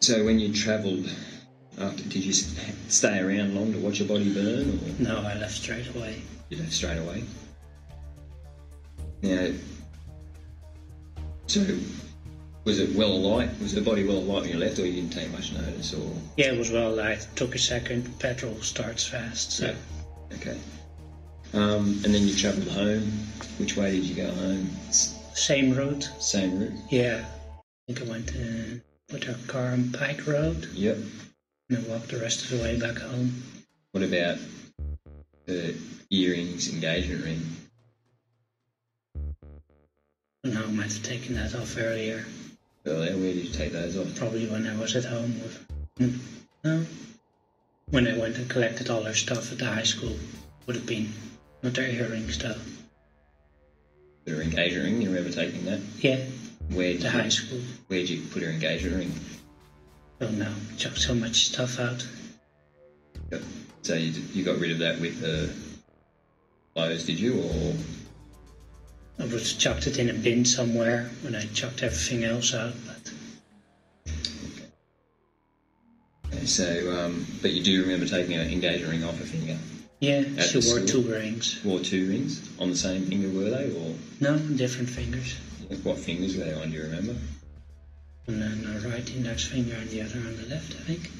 so 0.00 0.24
when 0.24 0.38
you 0.38 0.52
travelled 0.52 1.10
after 1.78 2.02
did 2.04 2.24
you 2.24 2.32
stay 2.32 3.18
around 3.20 3.54
long 3.54 3.72
to 3.72 3.78
watch 3.78 3.98
your 4.00 4.08
body 4.08 4.32
burn 4.32 4.78
or 4.78 5.02
No, 5.02 5.18
I 5.20 5.34
left 5.38 5.54
straight 5.54 5.88
away. 5.94 6.20
You 6.48 6.58
left 6.58 6.72
straight 6.72 6.98
away. 6.98 7.24
Now, 9.22 9.48
so 11.50 11.66
was 12.64 12.78
it 12.78 12.94
well 12.94 13.10
alight? 13.12 13.50
Was 13.60 13.74
the 13.74 13.80
body 13.80 14.04
well 14.06 14.18
alight 14.18 14.42
when 14.42 14.50
you 14.50 14.58
left, 14.58 14.78
or 14.78 14.86
you 14.86 14.92
didn't 14.92 15.12
take 15.12 15.30
much 15.32 15.52
notice? 15.52 15.92
Or 15.94 16.12
Yeah, 16.36 16.52
it 16.52 16.58
was 16.58 16.70
well 16.70 16.94
light. 16.94 17.26
Took 17.34 17.54
a 17.54 17.58
second. 17.58 18.18
Petrol 18.20 18.54
starts 18.62 19.04
fast. 19.06 19.52
So 19.52 19.66
Yeah. 19.66 20.36
okay, 20.36 20.58
um, 21.52 22.00
and 22.04 22.14
then 22.14 22.26
you 22.28 22.34
travelled 22.36 22.68
home. 22.68 23.10
Which 23.58 23.76
way 23.76 23.92
did 23.92 24.04
you 24.04 24.14
go 24.14 24.30
home? 24.30 24.70
Same 25.34 25.74
route. 25.74 26.08
Same 26.20 26.60
route. 26.60 26.72
Yeah. 26.90 27.24
I 27.88 27.92
think 27.92 28.06
I 28.08 28.10
went 28.12 28.28
to 28.28 28.80
put 29.08 29.28
our 29.28 29.34
car 29.48 29.68
on 29.72 29.90
Pike 29.90 30.26
Road 30.26 30.68
Yep. 30.74 30.98
and 31.68 31.78
I 31.78 31.80
walked 31.90 32.08
the 32.08 32.18
rest 32.18 32.44
of 32.44 32.50
the 32.50 32.62
way 32.62 32.78
back 32.78 32.98
home. 32.98 33.42
What 33.92 34.04
about 34.04 34.38
the 35.46 35.74
earrings, 36.10 36.72
engagement 36.72 37.24
ring? 37.24 37.42
No, 40.44 40.62
I 40.64 40.66
might 40.68 40.92
have 40.92 41.02
taken 41.02 41.34
that 41.34 41.54
off 41.54 41.76
earlier. 41.76 42.24
Earlier, 42.86 43.12
where 43.16 43.34
did 43.34 43.44
you 43.44 43.52
take 43.52 43.72
those 43.72 43.96
off? 43.98 44.16
Probably 44.16 44.46
when 44.46 44.66
I 44.66 44.74
was 44.78 44.96
at 44.96 45.04
home 45.04 45.38
with. 45.42 45.66
Hmm, 45.98 46.16
no. 46.64 46.84
When 47.90 48.08
I 48.08 48.16
went 48.16 48.38
and 48.38 48.48
collected 48.48 48.88
all 48.88 49.02
her 49.02 49.12
stuff 49.12 49.52
at 49.52 49.58
the 49.58 49.66
high 49.66 49.82
school. 49.82 50.16
Would 50.66 50.76
have 50.76 50.86
been. 50.86 51.12
Not 51.62 51.76
her 51.76 51.82
earring 51.82 52.30
stuff. 52.30 52.58
Her 54.26 54.40
engagement 54.40 54.84
ring. 54.84 55.02
You 55.02 55.10
remember 55.10 55.30
taking 55.30 55.66
that? 55.66 55.80
Yeah, 55.98 56.20
Where 56.70 56.92
did 56.92 57.02
the 57.02 57.04
you, 57.04 57.10
high 57.10 57.28
school. 57.28 57.60
Where 57.88 57.98
did 57.98 58.08
you 58.08 58.22
put 58.22 58.42
her 58.42 58.48
engagement 58.48 58.96
ring? 58.96 59.12
Don't 60.20 60.38
know. 60.38 60.54
Chucked 60.78 61.00
so 61.00 61.14
much 61.14 61.48
stuff 61.48 61.78
out. 61.78 62.06
Yep. 63.30 63.42
So 63.82 63.94
you, 63.94 64.22
you 64.32 64.42
got 64.42 64.58
rid 64.58 64.70
of 64.70 64.78
that 64.78 64.98
with 65.00 65.20
her 65.20 65.52
clothes, 66.74 67.04
did 67.04 67.20
you? 67.20 67.40
Or 67.40 67.74
I 69.20 69.24
was 69.24 69.52
chucked 69.54 69.86
it 69.86 69.98
in 69.98 70.08
a 70.08 70.14
bin 70.14 70.44
somewhere 70.44 71.10
when 71.22 71.34
I 71.34 71.44
chucked 71.52 71.82
everything 71.82 72.24
else 72.24 72.54
out. 72.54 72.72
But 72.86 73.12
okay, 76.34 76.46
so, 76.46 76.90
um, 76.92 77.26
but 77.42 77.50
you 77.52 77.62
do 77.62 77.82
remember 77.82 78.06
taking 78.06 78.34
an 78.36 78.50
engagement 78.50 78.90
ring 78.90 79.04
off 79.04 79.20
a 79.20 79.24
finger? 79.24 79.58
yeah, 80.00 80.24
At 80.38 80.48
she 80.48 80.58
wore 80.66 80.80
two 80.80 81.02
rings. 81.02 81.62
Wore 81.64 81.80
two 81.80 82.08
rings 82.08 82.48
on 82.58 82.70
the 82.70 82.76
same 82.76 83.04
finger, 83.06 83.28
were 83.28 83.50
they? 83.50 83.70
Or 83.76 83.94
No, 84.20 84.38
different 84.38 84.88
fingers. 84.88 85.34
what 85.82 85.98
fingers 85.98 86.36
were 86.36 86.44
they 86.44 86.54
on? 86.54 86.70
Do 86.70 86.76
you 86.78 86.82
remember? 86.84 87.14
And 88.26 88.40
then 88.40 88.76
a 88.76 88.88
right 88.88 89.08
index 89.10 89.44
finger 89.44 89.74
and 89.74 89.90
the 89.90 90.00
other 90.02 90.18
on 90.18 90.36
the 90.36 90.46
left, 90.48 90.72
I 90.76 90.82
think. 90.84 91.10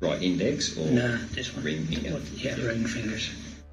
Right 0.00 0.22
index 0.22 0.76
or 0.76 0.86
Nah, 0.90 1.18
this 1.32 1.52
one. 1.54 1.64
ring 1.64 1.86
finger? 1.86 2.12
What- 2.12 2.22
Yeah, 2.36 2.54
ring 2.56 2.86
fingers. 2.86 3.30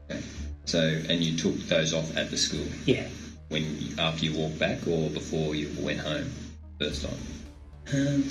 Okay. 0.10 0.22
So, 0.66 0.80
and 1.10 1.24
you 1.24 1.38
took 1.38 1.56
those 1.68 1.94
off 1.94 2.16
at 2.18 2.32
the 2.32 2.38
school 2.38 2.66
Yeah. 2.86 3.08
When 3.50 3.96
after 4.00 4.26
you 4.26 4.38
walked 4.38 4.60
back 4.60 4.88
or 4.88 5.10
before 5.10 5.56
you 5.56 5.70
went 5.80 6.00
home 6.00 6.30
first 6.80 7.04
time? 7.04 7.20
Um, 7.94 8.24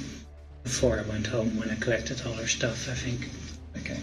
before 0.63 0.99
I 0.99 1.03
went 1.03 1.27
home, 1.27 1.57
when 1.59 1.71
I 1.71 1.77
collected 1.77 2.23
all 2.27 2.35
her 2.35 2.47
stuff, 2.47 2.89
I 2.89 2.95
think. 2.95 3.29
Okay. 3.77 4.01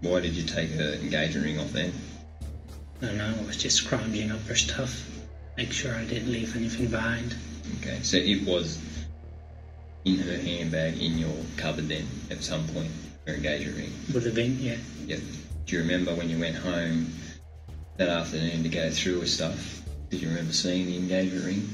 Why 0.00 0.20
did 0.20 0.34
you 0.34 0.42
take 0.42 0.70
her 0.70 0.94
engagement 0.94 1.46
ring 1.46 1.58
off 1.58 1.72
then? 1.72 1.92
I 3.02 3.06
don't 3.06 3.18
know, 3.18 3.34
I 3.40 3.46
was 3.46 3.56
just 3.56 3.76
scrounging 3.76 4.30
up 4.30 4.40
her 4.46 4.54
stuff. 4.54 5.08
Make 5.56 5.72
sure 5.72 5.94
I 5.94 6.04
didn't 6.04 6.30
leave 6.30 6.56
anything 6.56 6.88
behind. 6.88 7.34
Okay, 7.80 7.98
so 8.02 8.16
it 8.16 8.46
was 8.46 8.78
in 10.04 10.18
her 10.18 10.36
handbag 10.36 11.00
in 11.00 11.18
your 11.18 11.34
cupboard 11.56 11.88
then 11.88 12.06
at 12.30 12.42
some 12.42 12.66
point, 12.68 12.90
her 13.26 13.34
engagement 13.34 13.76
ring. 13.76 13.92
Would 14.14 14.24
have 14.24 14.34
been, 14.34 14.58
yeah. 14.60 14.76
Yep. 15.06 15.20
Do 15.66 15.76
you 15.76 15.82
remember 15.82 16.14
when 16.14 16.28
you 16.28 16.38
went 16.38 16.56
home 16.56 17.12
that 17.96 18.08
afternoon 18.08 18.62
to 18.62 18.68
go 18.68 18.90
through 18.90 19.20
her 19.20 19.26
stuff? 19.26 19.82
Did 20.10 20.22
you 20.22 20.28
remember 20.28 20.52
seeing 20.52 20.86
the 20.86 20.96
engagement 20.96 21.44
ring? 21.44 21.68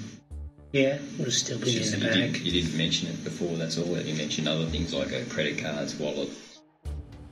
Yeah, 0.73 0.99
would 1.19 1.27
have 1.27 1.35
still 1.35 1.59
been 1.59 1.69
in 1.69 1.91
the 1.91 1.99
you, 1.99 2.05
bag. 2.05 2.33
didn't, 2.33 2.45
you 2.45 2.63
didn't 2.63 2.79
mention 2.79 3.09
it 3.09 3.23
before, 3.25 3.57
that's 3.57 3.77
all. 3.77 3.99
You 3.99 4.15
mentioned 4.15 4.49
other 4.49 4.65
things 4.67 4.95
like 4.95 5.13
a 5.13 5.23
credit 5.27 5.59
cards, 5.59 5.95
wallet. 5.97 6.31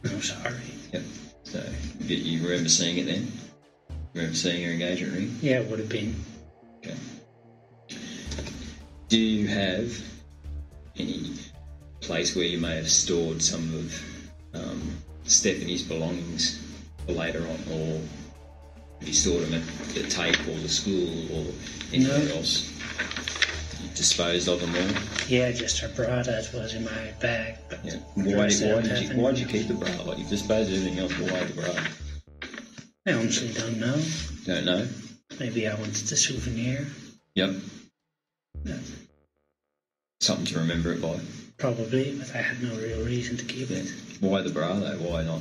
I'm 0.05 0.21
sorry. 0.21 0.55
Yep. 0.93 1.03
So 1.45 1.65
you, 2.01 2.17
you 2.17 2.47
remember 2.47 2.69
seeing 2.69 2.99
it 2.99 3.07
then? 3.07 3.33
Remember 4.13 4.37
seeing 4.37 4.63
her 4.65 4.73
engagement 4.73 5.15
ring? 5.15 5.39
Yeah, 5.41 5.61
it 5.61 5.71
would 5.71 5.79
have 5.79 5.89
been. 5.89 6.15
Okay. 6.79 6.97
Do 9.09 9.19
you 9.19 9.49
have 9.49 9.99
any 10.99 11.33
place 12.01 12.37
where 12.37 12.45
you 12.45 12.59
may 12.59 12.77
have 12.77 12.91
stored 12.91 13.41
some 13.43 13.75
of 13.75 14.05
um, 14.55 14.99
Stephanie's 15.25 15.83
belongings 15.83 16.61
for 17.07 17.13
later 17.13 17.41
on, 17.41 17.73
or 17.73 18.01
you 19.01 19.13
stored 19.13 19.45
them 19.45 19.55
at 19.55 19.67
the 19.95 20.03
tape 20.09 20.39
or 20.49 20.59
the 20.59 20.69
school 20.69 21.09
or 21.35 21.53
anywhere 21.93 22.19
No. 22.27 22.35
else? 22.37 22.69
You 23.83 23.89
disposed 23.95 24.49
of 24.49 24.61
them 24.61 24.75
all. 24.75 25.03
Yeah, 25.29 25.53
just 25.53 25.79
her 25.81 25.89
bra 25.89 26.23
that 26.23 26.51
was 26.53 26.75
in 26.75 26.85
my 26.85 27.13
bag. 27.21 27.57
But 27.69 27.85
Yeah. 27.85 27.97
Why 28.15 28.49
did, 28.49 28.75
why 28.75 28.83
did 28.83 29.03
you 29.03 29.21
why 29.21 29.31
did 29.33 29.41
you 29.41 29.47
keep 29.47 29.69
the 29.69 29.75
bra? 29.75 29.89
Like 30.05 30.19
you've 30.19 30.29
disposed 30.29 30.71
of 30.71 30.77
everything 30.77 30.99
else, 30.99 31.13
but 31.19 31.31
why 31.31 31.45
the 31.45 31.55
bra? 31.55 31.85
I 33.07 33.13
honestly 33.15 33.53
don't 33.53 33.79
know. 33.79 34.01
Don't 34.45 34.65
know. 34.67 34.87
Maybe 35.39 35.67
I 35.67 35.75
wanted 35.75 35.95
the 35.95 36.17
souvenir. 36.17 36.87
Yep. 37.35 37.51
Yeah. 38.65 38.77
Something 40.21 40.45
to 40.47 40.59
remember 40.59 40.93
it 40.93 41.01
by. 41.01 41.19
Probably, 41.57 42.15
but 42.19 42.35
I 42.35 42.43
had 42.43 42.63
no 42.63 42.75
real 42.77 43.05
reason 43.05 43.37
to 43.39 43.45
keep 43.45 43.71
it. 43.71 43.91
Why 44.21 44.43
the 44.43 44.51
bra 44.51 44.75
though? 44.75 44.97
Why 44.99 45.23
not 45.23 45.41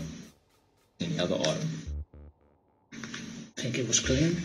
any 1.02 1.20
other 1.20 1.36
item? 1.36 1.79
I 3.60 3.62
think 3.62 3.78
it 3.78 3.90
was 3.90 4.00
clean. 4.00 4.42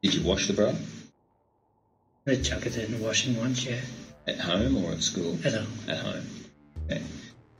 Did 0.00 0.14
you 0.14 0.22
wash 0.22 0.46
the 0.46 0.52
bra 0.52 0.72
I 2.24 2.36
chuck 2.36 2.64
it 2.66 2.76
in 2.76 2.92
the 2.96 3.04
washing 3.04 3.36
once, 3.36 3.64
yeah. 3.64 3.80
at 4.28 4.38
home 4.38 4.84
or 4.84 4.92
at 4.92 5.02
school? 5.02 5.36
I 5.44 5.50
don't 5.50 5.66
At 5.88 5.98
home. 5.98 6.24
Okay. 6.84 7.02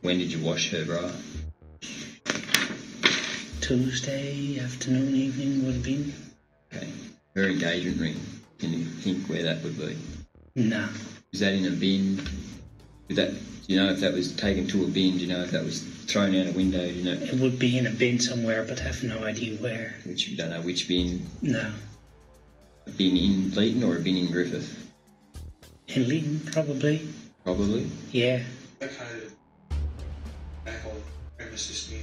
When 0.02 0.18
did 0.18 0.30
you 0.30 0.38
wash 0.38 0.70
her 0.70 0.84
bra? 0.84 1.10
Tuesday 3.60 4.60
afternoon, 4.60 5.16
evening 5.16 5.64
would 5.66 5.74
have 5.74 5.82
been. 5.82 6.14
Okay. 6.72 6.92
Her 7.34 7.48
engagement 7.48 8.00
ring. 8.00 8.20
Can 8.60 8.74
you 8.74 8.84
think 8.84 9.28
where 9.28 9.42
that 9.42 9.64
would 9.64 9.76
be? 9.76 9.96
No, 10.54 10.88
Is 11.32 11.40
that 11.40 11.54
in 11.54 11.66
a 11.66 11.70
bin? 11.70 12.24
Did 13.08 13.16
that? 13.16 13.30
Do 13.32 13.74
you 13.74 13.80
know 13.80 13.90
if 13.90 14.00
that 14.00 14.12
was 14.12 14.34
taken 14.34 14.66
to 14.68 14.84
a 14.84 14.86
bin? 14.86 15.16
Do 15.18 15.24
you 15.24 15.26
know 15.26 15.42
if 15.42 15.50
that 15.50 15.64
was 15.64 15.82
thrown 15.82 16.34
out 16.34 16.46
a 16.46 16.52
window? 16.52 16.86
Do 16.86 16.92
you 16.92 17.04
know? 17.04 17.20
it 17.20 17.34
would 17.40 17.58
be 17.58 17.76
in 17.76 17.86
a 17.86 17.90
bin 17.90 18.18
somewhere, 18.20 18.64
but 18.64 18.80
I 18.80 18.84
have 18.84 19.02
no 19.02 19.24
idea 19.24 19.56
where. 19.58 19.94
Which 20.04 20.28
you 20.28 20.36
don't 20.36 20.50
know 20.50 20.60
which 20.60 20.88
bin? 20.88 21.26
No, 21.42 21.72
A 22.86 22.90
bin 22.90 23.16
in 23.16 23.50
Leeton 23.52 23.82
or 23.86 23.96
a 23.96 24.00
bin 24.00 24.16
in 24.16 24.30
Griffith? 24.30 24.86
in 25.88 26.04
Leeton, 26.04 26.52
probably. 26.52 27.08
Probably. 27.44 27.90
Yeah, 28.12 28.42
located 28.80 29.32
back 30.64 30.84
on 30.84 31.00
premises 31.38 31.90
near 31.90 32.00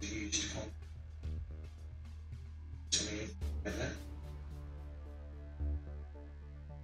used 0.00 0.54
con- 0.54 0.62
something 2.90 3.28
like 3.64 3.78
that. 3.78 3.90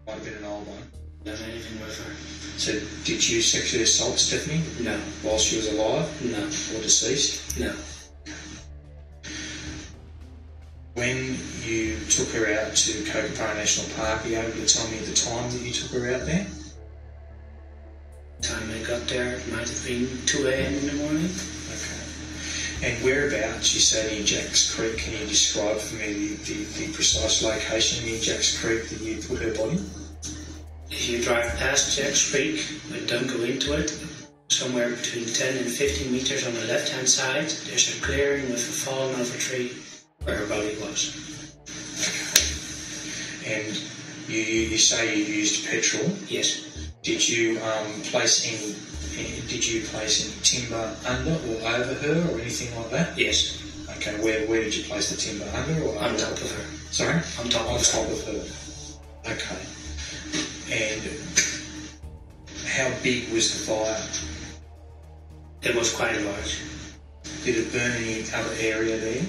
Might 0.07 0.15
have 0.15 0.25
been 0.25 0.35
an 0.35 0.45
old 0.45 0.67
one. 0.67 1.02
Done 1.25 1.39
anything 1.45 1.81
with 1.81 1.97
her. 2.05 2.59
So, 2.59 2.73
did 3.05 3.29
you 3.29 3.41
sexually 3.43 3.85
assault 3.85 4.19
Stephanie 4.19 4.63
No, 4.81 4.99
while 5.23 5.39
she 5.39 5.57
was 5.57 5.69
alive 5.69 6.09
no, 6.25 6.45
or 6.45 6.83
deceased? 6.83 7.59
no. 7.61 7.73
When 10.95 11.39
you 11.65 11.99
took 12.11 12.29
her 12.31 12.53
out 12.59 12.75
to 12.75 12.93
Cocoparra 13.05 13.55
National 13.55 13.89
Park, 13.97 14.25
are 14.25 14.29
you 14.29 14.39
able 14.39 14.53
to 14.53 14.67
tell 14.67 14.87
me 14.89 14.99
the 14.99 15.15
time 15.15 15.49
that 15.51 15.61
you 15.63 15.73
took 15.73 15.93
her 15.93 16.13
out 16.13 16.27
there? 16.27 16.47
The 18.41 18.49
Time 18.49 18.71
I 18.71 18.83
got 18.87 19.07
there, 19.07 19.35
it 19.37 19.53
might 19.53 19.69
have 19.69 19.85
been 19.87 20.09
2 20.27 20.47
a.m. 20.49 20.75
in 20.75 20.87
the 20.89 20.93
morning. 20.95 21.31
Okay. 21.71 22.89
And 22.89 23.05
whereabouts 23.05 23.73
you 23.75 23.81
say 23.81 24.13
near 24.13 24.25
Jacks 24.25 24.75
Creek, 24.75 24.99
can 24.99 25.13
you 25.13 25.27
describe 25.27 25.79
for 25.79 25.95
me 25.95 26.13
the, 26.13 26.35
the, 26.53 26.87
the 26.87 26.93
precise 26.93 27.43
location 27.43 28.05
near 28.05 28.21
Jacks 28.21 28.61
Creek 28.61 28.89
that 28.89 29.01
you 29.01 29.23
put 29.23 29.41
her 29.41 29.55
body? 29.55 29.79
If 31.03 31.11
you 31.11 31.21
drive 31.21 31.59
past 31.59 31.99
Jacks 31.99 32.31
Creek, 32.31 32.65
but 32.89 33.09
don't 33.09 33.27
go 33.27 33.43
into 33.43 33.73
it, 33.73 33.91
somewhere 34.47 34.91
between 34.91 35.27
10 35.27 35.57
and 35.57 35.67
15 35.69 36.13
meters 36.13 36.47
on 36.47 36.55
the 36.55 36.65
left 36.67 36.91
hand 36.91 37.09
side, 37.09 37.49
there's 37.67 37.99
a 37.99 38.01
clearing 38.01 38.49
with 38.49 38.61
a 38.63 38.73
fallen 38.87 39.19
over 39.21 39.37
tree 39.37 39.73
where 40.23 40.37
her 40.37 40.47
body 40.47 40.77
was. 40.79 41.11
Okay. 41.99 43.51
And 43.53 43.77
you, 44.29 44.39
you, 44.39 44.79
say 44.79 45.19
you 45.19 45.25
used 45.25 45.67
petrol. 45.67 46.09
Yes, 46.29 46.89
Did 47.03 47.29
you 47.29 47.59
um, 47.63 47.91
place 48.03 48.47
any, 48.47 48.77
any? 49.19 49.41
Did 49.49 49.67
you 49.67 49.83
place 49.83 50.23
any 50.23 50.39
timber 50.45 50.97
under 51.05 51.33
or 51.33 51.67
over 51.67 51.95
her 51.95 52.31
or 52.31 52.41
anything 52.41 52.73
like 52.79 52.91
that? 52.91 53.19
yes, 53.19 53.59
Okay. 53.97 54.23
Where 54.23 54.47
where 54.47 54.63
did 54.63 54.75
you 54.77 54.85
place 54.85 55.11
the 55.11 55.17
timber 55.17 55.51
under 55.53 55.83
or 55.83 55.99
on 55.99 56.15
over? 56.15 56.19
top 56.19 56.33
of 56.33 56.51
her. 56.53 56.65
Sorry. 56.93 57.19
On 57.43 57.49
top 57.51 57.67
on 57.67 57.75
of 57.75 57.83
top 57.83 58.07
her. 58.07 58.13
of 58.13 58.25
her. 58.25 59.33
Okay. 59.33 59.59
And 60.73 61.03
how 62.67 62.91
big 63.03 63.31
was 63.31 63.53
the 63.53 63.59
fire? 63.69 64.01
It 65.63 65.77
was 65.77 65.95
quite 65.95 66.19
large. 66.23 66.63
Did 67.45 67.59
it 67.59 67.73
burn 67.73 67.93
any 67.93 68.25
other 68.33 68.55
area 68.59 68.97
there? 68.97 69.23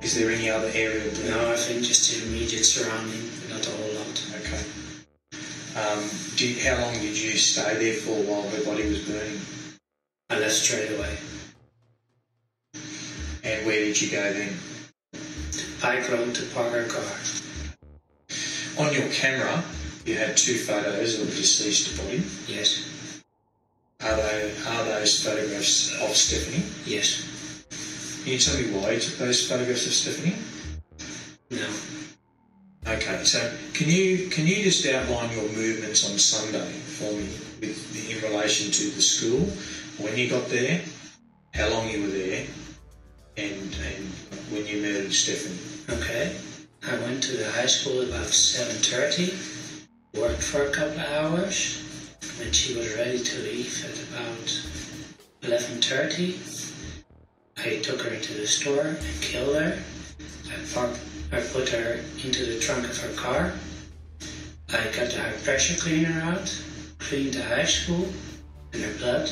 Is 0.00 0.16
there 0.16 0.30
any 0.30 0.48
other 0.48 0.70
area 0.72 1.10
burning? 1.10 1.30
No, 1.30 1.52
I 1.52 1.56
think 1.56 1.84
just 1.84 2.10
the 2.10 2.26
immediate 2.26 2.64
surrounding, 2.64 3.28
not 3.50 3.66
a 3.66 3.70
whole 3.72 3.92
lot. 3.92 4.26
Okay. 4.40 4.64
Um, 5.76 6.08
did, 6.36 6.58
how 6.64 6.80
long 6.80 6.94
did 6.94 7.14
you 7.16 7.36
stay 7.36 7.76
there 7.76 7.94
for 7.94 8.16
while 8.22 8.48
her 8.48 8.64
body 8.64 8.88
was 8.88 9.00
burning? 9.00 9.40
I 10.30 10.38
left 10.38 10.54
straight 10.54 10.96
away. 10.96 11.18
And 13.44 13.66
where 13.66 13.80
did 13.80 14.00
you 14.00 14.10
go 14.10 14.32
then? 14.32 14.56
Pike 15.80 16.10
Road 16.10 16.34
to 16.36 16.46
park 16.54 16.72
our 16.72 16.84
car. 16.84 17.04
On 18.78 18.94
your 18.94 19.08
camera, 19.10 19.62
you 20.04 20.14
had 20.14 20.36
two 20.36 20.54
photos 20.58 21.20
of 21.20 21.26
the 21.30 21.36
deceased 21.36 21.96
body. 21.98 22.22
Yes, 22.48 23.22
Are 24.00 24.16
they 24.16 24.54
are 24.66 24.84
those 24.84 25.22
photographs 25.24 25.92
of 26.00 26.10
Stephanie? 26.16 26.64
yes, 26.86 27.64
Can 28.24 28.32
you 28.32 28.38
tell 28.38 28.56
me 28.56 28.70
why 28.76 28.92
you 28.92 29.00
took 29.00 29.18
those 29.18 29.48
photographs 29.48 29.86
of 29.86 29.92
Stephanie? 29.92 30.34
no. 31.50 31.68
Okay, 32.84 33.22
so 33.22 33.38
can 33.74 33.88
you 33.88 34.28
can 34.30 34.44
you 34.46 34.64
just 34.64 34.84
outline 34.86 35.30
your 35.32 35.48
movements 35.52 36.10
on 36.10 36.18
Sunday 36.18 36.68
for 36.98 37.12
me 37.12 37.28
with, 37.60 38.10
in 38.10 38.20
relation 38.28 38.72
to 38.72 38.90
the 38.90 39.00
school, 39.00 39.40
when 40.04 40.18
you 40.18 40.28
got 40.28 40.48
there, 40.48 40.80
how 41.54 41.68
long 41.68 41.88
you 41.88 42.00
were 42.02 42.08
there, 42.08 42.44
and 43.36 43.72
and 43.86 44.04
when 44.50 44.66
you 44.66 44.82
murdered 44.82 45.12
Stephanie? 45.12 45.58
Okay. 46.00 46.34
I 46.84 46.96
went 47.06 47.22
to 47.24 47.36
the 47.36 47.48
high 47.52 47.66
school 47.66 48.00
about 48.02 48.26
7.30, 48.26 49.61
worked 50.14 50.42
for 50.42 50.64
a 50.64 50.70
couple 50.70 51.00
of 51.00 51.06
hours. 51.06 51.78
When 52.38 52.52
she 52.52 52.74
was 52.76 52.94
ready 52.94 53.18
to 53.18 53.38
leave 53.40 53.84
at 53.84 53.98
about 54.08 54.46
11.30. 55.42 56.70
I 57.58 57.80
took 57.82 58.00
her 58.02 58.14
into 58.14 58.34
the 58.34 58.46
store 58.46 58.86
and 58.86 59.22
killed 59.22 59.56
her. 59.56 59.78
I, 60.46 60.74
parked, 60.74 60.98
I 61.32 61.40
put 61.40 61.68
her 61.70 62.00
into 62.24 62.44
the 62.44 62.58
trunk 62.60 62.84
of 62.84 62.98
her 62.98 63.14
car. 63.14 63.52
I 64.70 64.84
got 64.96 65.10
the 65.10 65.20
high 65.22 65.36
pressure 65.44 65.80
cleaner 65.80 66.20
out, 66.22 66.48
cleaned 66.98 67.34
the 67.34 67.44
high 67.44 67.64
school 67.64 68.08
and 68.72 68.82
her 68.82 68.98
blood. 68.98 69.30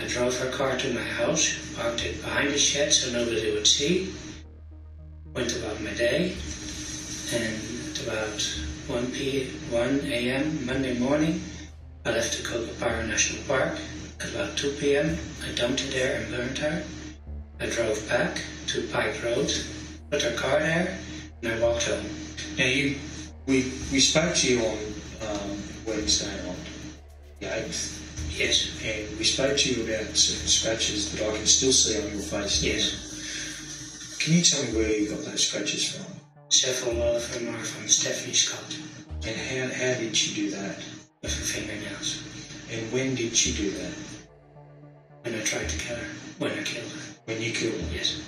I 0.00 0.06
drove 0.06 0.38
her 0.38 0.50
car 0.50 0.76
to 0.76 0.94
my 0.94 1.02
house, 1.02 1.58
parked 1.76 2.04
it 2.04 2.22
behind 2.22 2.50
the 2.50 2.58
shed 2.58 2.92
so 2.92 3.12
nobody 3.12 3.52
would 3.52 3.66
see. 3.66 4.12
Went 5.34 5.56
about 5.56 5.80
my 5.80 5.92
day, 5.94 6.36
and 7.32 7.56
at 7.90 8.02
about 8.06 8.71
1 8.88 9.12
p 9.12 9.48
1 9.70 10.00
a.m. 10.06 10.66
Monday 10.66 10.98
morning, 10.98 11.40
I 12.04 12.10
left 12.10 12.32
to 12.34 12.42
Cocoparra 12.42 13.06
National 13.06 13.42
Park. 13.44 13.78
At 14.20 14.30
about 14.34 14.56
2 14.56 14.72
p.m., 14.80 15.18
I 15.44 15.52
dumped 15.54 15.80
her 15.80 15.90
there 15.90 16.20
and 16.20 16.30
burned 16.30 16.58
her. 16.58 16.82
I 17.60 17.66
drove 17.66 18.06
back 18.08 18.40
to 18.68 18.86
Pike 18.88 19.22
Road, 19.24 19.52
put 20.10 20.22
her 20.22 20.34
car 20.36 20.58
there, 20.60 20.98
and 21.42 21.52
I 21.52 21.58
walked 21.60 21.88
home. 21.88 22.04
Now 22.58 22.66
you, 22.66 22.96
we 23.46 23.72
we 23.92 24.00
spoke 24.00 24.34
to 24.36 24.52
you 24.52 24.64
on 24.64 24.78
um, 25.28 25.62
Wednesday 25.86 26.32
on 26.48 26.56
the 27.40 27.56
eighth, 27.56 27.98
Yes, 28.36 28.70
and 28.82 29.18
we 29.18 29.24
spoke 29.24 29.56
to 29.58 29.74
you 29.74 29.84
about 29.84 30.16
certain 30.16 30.48
scratches 30.48 31.12
that 31.12 31.28
I 31.28 31.36
can 31.36 31.46
still 31.46 31.72
see 31.72 32.00
on 32.00 32.10
your 32.12 32.22
face. 32.22 32.62
now. 32.62 32.68
yes. 32.68 34.16
Can 34.18 34.34
you 34.34 34.42
tell 34.42 34.62
me 34.64 34.76
where 34.76 34.90
you 34.90 35.10
got 35.10 35.24
those 35.24 35.46
scratches 35.46 35.94
from? 35.94 36.21
Several 36.52 37.00
of 37.16 37.32
them 37.32 37.48
are 37.54 37.64
from 37.64 37.88
Stephanie 37.88 38.34
Scott 38.34 38.76
And 39.26 39.34
how, 39.34 39.74
how 39.74 39.94
did 39.98 40.14
she 40.14 40.34
do 40.34 40.50
that? 40.50 40.76
with 41.22 41.32
her 41.38 41.44
fingernails. 41.44 42.22
And 42.70 42.92
when 42.92 43.14
did 43.14 43.34
she 43.34 43.52
do 43.54 43.70
that? 43.70 43.92
When 45.22 45.34
I 45.34 45.42
tried 45.44 45.68
to 45.68 45.78
kill 45.78 45.96
her, 45.96 46.08
when 46.38 46.50
I 46.52 46.62
killed 46.62 46.90
her. 46.92 47.14
When 47.24 47.40
you 47.40 47.52
killed 47.52 47.80
her? 47.80 47.94
Yes. 47.94 48.20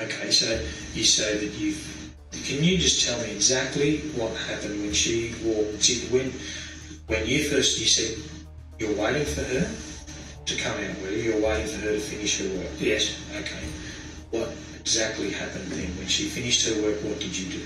Okay, 0.00 0.30
so 0.30 0.60
you 0.94 1.04
say 1.04 1.38
that 1.38 1.54
you've. 1.58 2.12
Can 2.44 2.64
you 2.64 2.76
just 2.76 3.06
tell 3.06 3.18
me 3.20 3.30
exactly 3.30 3.98
what 4.16 4.34
happened 4.48 4.80
when 4.82 4.92
she 4.92 5.34
walked? 5.44 5.88
When 6.10 6.32
when 7.06 7.26
you 7.26 7.44
first 7.44 7.78
you 7.78 7.86
said 7.86 8.18
you're 8.78 8.96
waiting 9.00 9.24
for 9.24 9.42
her 9.42 9.70
to 10.46 10.56
come 10.56 10.74
out, 10.74 11.00
were 11.02 11.10
you? 11.10 11.32
You're 11.32 11.42
waiting 11.42 11.66
for 11.66 11.80
her 11.86 11.92
to 11.92 12.00
finish 12.00 12.40
her 12.40 12.48
work. 12.58 12.72
Yes. 12.78 13.20
Okay. 13.36 13.64
What 14.30 14.48
exactly 14.86 15.30
happened 15.32 15.66
then? 15.72 15.90
When 15.98 16.06
she 16.06 16.28
finished 16.28 16.64
her 16.68 16.80
work, 16.80 17.02
what 17.02 17.18
did 17.18 17.36
you 17.36 17.50
do? 17.58 17.62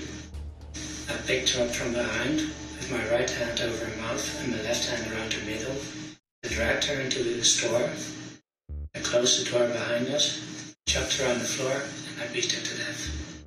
I 1.07 1.13
picked 1.27 1.51
her 1.51 1.63
up 1.63 1.69
from 1.69 1.93
behind 1.93 2.37
with 2.41 2.89
my 2.89 3.03
right 3.13 3.29
hand 3.29 3.61
over 3.61 3.85
her 3.85 4.01
mouth 4.01 4.25
and 4.41 4.57
my 4.57 4.61
left 4.63 4.89
hand 4.89 5.05
around 5.13 5.31
her 5.31 5.45
middle. 5.45 5.75
I 6.43 6.47
dragged 6.47 6.85
her 6.85 6.99
into 6.99 7.23
the 7.23 7.43
store. 7.45 7.87
I 8.95 8.99
closed 9.01 9.37
the 9.45 9.51
door 9.51 9.67
behind 9.67 10.07
us, 10.07 10.73
chucked 10.87 11.17
her 11.17 11.31
on 11.31 11.37
the 11.37 11.45
floor, 11.45 11.71
and 12.09 12.23
I 12.23 12.33
beat 12.33 12.51
her 12.53 12.59
to 12.65 12.77
death. 12.77 13.45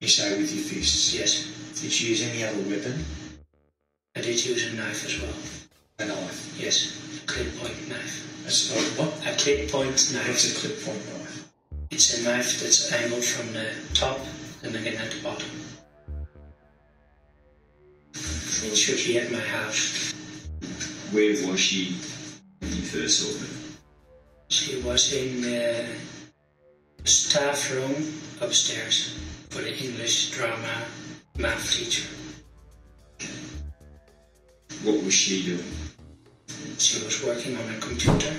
You 0.00 0.06
say 0.06 0.38
with 0.38 0.54
your 0.54 0.62
fists. 0.62 1.12
Yes. 1.12 1.50
Did 1.82 2.00
you 2.00 2.10
use 2.10 2.22
any 2.22 2.44
other 2.44 2.62
weapon? 2.70 3.04
I 4.14 4.20
did 4.20 4.38
use 4.46 4.72
a 4.72 4.76
knife 4.76 5.04
as 5.04 5.18
well. 5.20 5.34
A 5.98 6.04
knife. 6.06 6.54
Yes. 6.56 6.94
A 7.24 7.26
clip 7.26 7.58
point 7.58 7.88
knife. 7.88 8.70
Oh, 8.72 9.02
what? 9.02 9.26
A 9.26 9.36
clip 9.36 9.68
point 9.68 9.90
What's 9.90 10.12
knife. 10.12 10.56
a 10.56 10.60
clip 10.60 10.84
point 10.84 11.04
knife? 11.06 11.17
It's 11.90 12.20
a 12.20 12.22
knife 12.22 12.60
that's 12.60 12.92
angled 12.92 13.24
from 13.24 13.52
the 13.54 13.70
top 13.94 14.20
and 14.62 14.76
again 14.76 15.00
at 15.00 15.10
the 15.10 15.22
bottom. 15.22 15.48
It 18.14 18.76
should 18.76 18.96
be 19.06 19.18
at 19.18 19.32
my 19.32 19.40
house. 19.40 20.12
Where 21.12 21.30
was 21.48 21.58
she 21.58 21.96
when 22.60 22.70
you 22.70 22.82
first 22.82 23.20
saw 23.20 23.38
her? 23.38 23.78
She 24.48 24.82
was 24.82 25.12
in 25.14 25.44
uh, 25.44 25.86
the 26.98 27.08
staff 27.08 27.72
room 27.72 27.94
upstairs 28.42 29.18
for 29.48 29.62
the 29.62 29.74
English 29.74 30.32
drama 30.32 30.84
math 31.38 31.72
teacher. 31.72 32.06
What 34.82 35.02
was 35.02 35.14
she 35.14 35.42
doing? 35.46 35.72
She 36.78 37.02
was 37.04 37.24
working 37.24 37.56
on 37.56 37.74
a 37.74 37.78
computer, 37.78 38.34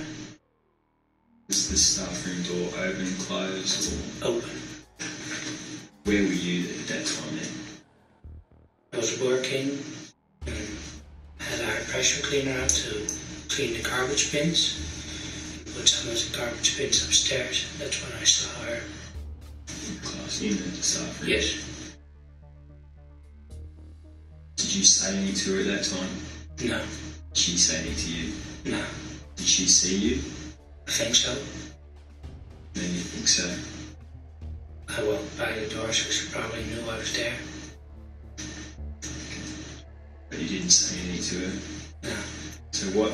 Was 1.50 1.68
the 1.68 1.78
staff 1.78 2.28
room 2.28 2.44
door 2.44 2.70
open, 2.86 3.08
closed, 3.26 4.22
or 4.22 4.28
open. 4.28 4.50
where 6.04 6.22
were 6.22 6.30
you 6.30 6.70
at 6.70 6.88
that 6.90 7.08
time 7.08 7.38
then? 7.38 7.50
I 8.94 8.98
was 8.98 9.20
working 9.20 9.80
and 10.46 10.56
had 11.40 11.62
our 11.62 11.82
pressure 11.86 12.22
cleaner 12.22 12.52
out 12.62 12.70
to 12.70 13.08
clean 13.50 13.74
the 13.74 13.82
garbage 13.82 14.32
bins. 14.32 14.78
Put 15.76 15.90
some 15.90 16.12
of 16.12 16.32
the 16.32 16.38
garbage 16.38 16.78
bins 16.78 17.04
upstairs. 17.04 17.66
That's 17.80 18.00
when 18.04 18.22
I 18.22 18.26
saw 18.26 18.66
her. 18.66 18.82
Class, 20.04 20.42
in 20.44 20.50
the 20.56 20.84
staff 20.84 21.20
room? 21.20 21.32
Yes. 21.32 21.96
Did 24.56 24.76
you 24.76 24.84
say 24.84 25.18
anything 25.18 25.34
to 25.34 25.54
her 25.56 25.60
at 25.62 25.78
that 25.78 25.84
time? 25.84 26.10
No. 26.70 26.78
Did 27.34 27.38
she 27.38 27.58
say 27.58 27.80
anything 27.80 27.96
to 27.96 28.12
you? 28.12 28.34
No. 28.78 28.86
Did 29.36 29.48
she 29.48 29.66
see 29.66 29.98
you? 29.98 30.22
I 30.90 30.92
think 30.92 31.14
so. 31.14 31.32
Then 32.74 32.90
you 32.90 33.06
think 33.14 33.28
so? 33.28 33.46
I 34.90 35.06
walked 35.06 35.38
by 35.38 35.54
the 35.54 35.70
door, 35.70 35.94
so 35.94 36.10
she 36.10 36.34
probably 36.34 36.64
knew 36.66 36.82
I 36.90 36.98
was 36.98 37.14
there. 37.14 37.38
But 40.32 40.40
you 40.40 40.48
didn't 40.50 40.72
say 40.72 40.98
anything 41.08 41.22
to 41.30 41.46
her? 41.46 42.10
No. 42.10 42.18
So 42.72 42.88
what? 42.98 43.14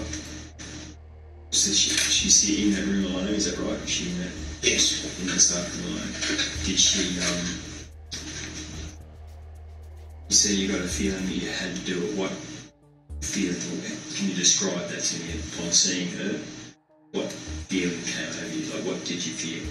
So 1.52 1.74
she, 1.74 1.92
she's 1.92 2.42
here 2.44 2.70
in 2.70 2.76
that 2.76 2.86
room 2.88 3.12
alone, 3.12 3.36
is 3.36 3.52
that 3.52 3.62
right? 3.62 3.78
Is 3.84 3.90
she 3.90 4.10
in 4.10 4.20
that, 4.20 4.32
Yes. 4.64 5.20
in 5.20 5.28
that 5.28 5.40
staff 5.42 5.68
room 5.76 6.00
alone? 6.00 6.16
Did 6.64 6.80
she, 6.80 7.20
um... 7.28 7.44
You 10.30 10.36
said 10.36 10.52
you 10.56 10.72
got 10.72 10.80
a 10.80 10.88
feeling 10.88 11.26
that 11.26 11.36
you 11.36 11.50
had 11.52 11.76
to 11.76 11.82
do 11.84 12.02
it. 12.06 12.16
What 12.16 12.32
feeling? 13.20 13.60
Can 14.16 14.30
you 14.30 14.34
describe 14.34 14.88
that 14.88 15.04
to 15.04 15.20
me 15.28 15.44
upon 15.44 15.74
seeing 15.76 16.08
her? 16.24 16.40
What 17.16 17.32
feeling 17.32 18.04
came 18.04 18.28
over 18.28 18.54
you? 18.54 18.66
Like, 18.74 18.86
what 18.86 19.06
did 19.06 19.26
you 19.26 19.32
feel? 19.32 19.64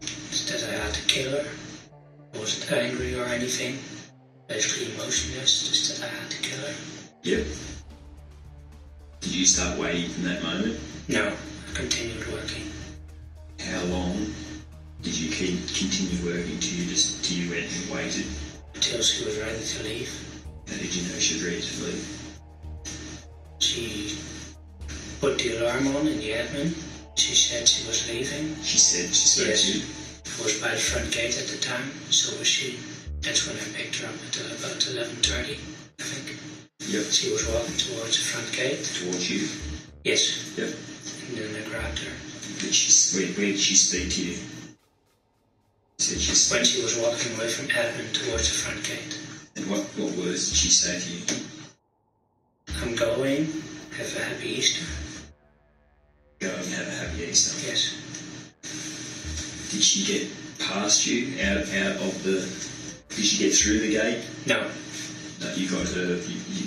It's 0.00 0.48
that 0.48 0.62
I 0.62 0.84
had 0.84 0.94
to 0.94 1.02
kill 1.08 1.32
her. 1.32 1.44
I 2.32 2.38
wasn't 2.38 2.70
angry 2.70 3.18
or 3.18 3.24
anything. 3.24 3.78
Basically 4.46 4.94
emotionless, 4.94 5.66
just 5.66 6.00
that 6.00 6.08
I 6.08 6.14
had 6.14 6.30
to 6.30 6.38
kill 6.38 6.60
her. 6.60 6.74
Yep. 7.24 7.46
Did 9.22 9.34
you 9.34 9.44
start 9.44 9.76
waiting 9.76 10.08
from 10.10 10.22
that 10.22 10.40
moment? 10.44 10.78
No. 11.08 11.32
I 11.32 11.74
continued 11.74 12.24
working. 12.32 12.70
How 13.58 13.82
long 13.86 14.32
did 15.02 15.18
you 15.18 15.32
keep 15.32 15.66
continue 15.66 16.24
working 16.24 16.60
till 16.60 16.78
you 16.78 16.90
just 16.90 17.24
till 17.24 17.38
you 17.38 17.50
went 17.50 17.66
and 17.66 17.92
waited? 17.92 18.26
Until 18.72 19.02
she 19.02 19.24
was 19.24 19.36
ready 19.38 19.64
to 19.64 19.82
leave. 19.82 20.44
How 20.68 20.76
did 20.76 20.94
you 20.94 21.10
know 21.10 21.18
she 21.18 21.34
was 21.34 21.44
ready 21.44 21.60
to 21.60 21.82
leave? 21.82 22.06
She 23.58 24.16
put 25.24 25.38
the 25.38 25.53
alarm 25.74 25.96
on 25.96 26.06
in 26.06 26.18
the 26.18 26.30
admin. 26.30 26.74
She 27.16 27.34
said 27.34 27.68
she 27.68 27.86
was 27.86 28.08
leaving. 28.08 28.54
She 28.62 28.78
said 28.78 29.14
she 29.14 29.26
spoke 29.26 29.48
Yes. 29.48 30.00
I 30.24 30.42
was 30.42 30.60
by 30.60 30.70
the 30.70 30.76
front 30.76 31.12
gate 31.12 31.38
at 31.38 31.46
the 31.46 31.58
time, 31.58 31.90
so 32.10 32.36
was 32.38 32.46
she. 32.48 32.78
That's 33.20 33.46
when 33.46 33.56
I 33.56 33.64
picked 33.74 33.98
her 34.00 34.08
up 34.08 34.14
at 34.14 34.36
about 34.58 34.82
11.30, 34.82 35.58
I 36.00 36.02
think. 36.02 36.38
Yep. 36.90 37.04
She 37.10 37.30
was 37.30 37.46
walking 37.48 37.76
towards 37.76 38.18
the 38.18 38.24
front 38.24 38.50
gate. 38.52 38.82
Towards 38.82 39.30
you. 39.30 39.48
Yes. 40.04 40.54
Yep. 40.58 40.74
And 41.28 41.38
then 41.38 41.62
I 41.62 41.68
grabbed 41.68 41.98
her. 42.00 42.12
Did 42.60 42.74
she, 42.74 43.24
where 43.24 43.52
did 43.52 43.58
she 43.58 43.74
speak 43.74 44.10
to 44.12 44.24
you? 44.26 44.38
Said 45.98 46.20
she 46.20 46.54
When 46.54 46.64
she 46.64 46.82
was 46.82 46.98
walking 46.98 47.34
away 47.36 47.48
from 47.48 47.68
admin 47.68 48.12
towards 48.12 48.50
the 48.50 48.58
front 48.58 48.82
gate. 48.84 49.18
And 49.56 49.70
what, 49.70 49.80
what 49.96 50.12
words 50.18 50.50
did 50.50 50.58
she 50.58 50.68
say 50.68 50.98
to 50.98 51.10
you? 51.10 51.22
I'm 52.82 52.94
going. 52.96 53.46
Have 53.96 54.16
a 54.16 54.24
happy 54.24 54.48
Easter. 54.58 55.03
Go 56.44 56.50
and 56.50 56.66
have 56.74 56.86
a 56.86 56.90
happy 56.90 57.22
Easter. 57.24 57.56
Yes. 57.66 57.96
Did 59.72 59.82
she 59.82 60.04
get 60.04 60.28
past 60.58 61.06
you 61.06 61.40
out 61.40 61.56
out 61.56 61.96
of 62.04 62.22
the? 62.22 62.44
Did 63.16 63.24
she 63.24 63.38
get 63.44 63.54
through 63.54 63.78
the 63.78 63.92
gate? 63.92 64.22
No. 64.44 64.60
No, 65.40 65.54
you 65.54 65.70
got 65.70 65.88
her. 65.88 66.04
You, 66.04 66.36
you, 66.52 66.66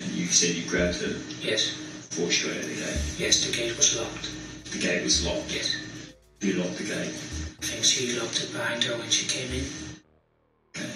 and 0.00 0.10
you 0.12 0.26
said 0.26 0.54
you 0.54 0.68
grabbed 0.68 0.96
her 1.00 1.16
Yes. 1.40 1.72
before 2.10 2.30
she 2.30 2.48
got 2.48 2.56
out 2.58 2.64
of 2.64 2.68
the 2.68 2.74
gate. 2.74 3.00
Yes, 3.16 3.46
the 3.46 3.56
gate 3.56 3.74
was 3.74 3.98
locked. 3.98 4.30
The 4.72 4.78
gate 4.78 5.02
was 5.02 5.24
locked. 5.24 5.54
Yes. 5.54 5.74
Who 6.42 6.52
locked 6.60 6.76
the 6.76 6.84
gate? 6.84 7.14
I 7.62 7.64
think 7.64 7.82
she 7.82 8.20
locked 8.20 8.42
it 8.44 8.52
behind 8.52 8.84
her 8.84 8.98
when 8.98 9.08
she 9.08 9.24
came 9.26 9.50
in. 9.54 9.64
Okay. 10.76 10.90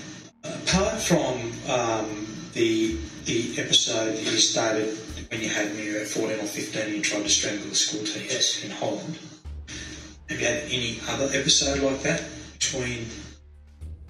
Apart 0.44 1.00
from 1.00 1.50
um, 1.70 2.26
the 2.52 2.98
the 3.24 3.54
episode 3.56 4.12
that 4.16 4.22
you 4.22 4.36
stated 4.36 4.98
when 5.30 5.40
you 5.40 5.48
had 5.48 5.74
me 5.76 5.96
at 5.96 6.06
14 6.06 6.38
or 6.40 6.42
15 6.44 6.82
and 6.82 6.94
you 6.94 7.02
tried 7.02 7.22
to 7.22 7.28
strangle 7.28 7.70
a 7.70 7.74
school 7.74 8.00
teacher 8.04 8.20
Yes. 8.34 8.64
in 8.64 8.70
Holland, 8.70 9.18
have 10.28 10.40
you 10.40 10.46
had 10.46 10.62
any 10.70 10.98
other 11.08 11.28
episode 11.32 11.80
like 11.80 12.02
that 12.02 12.22
between 12.58 13.06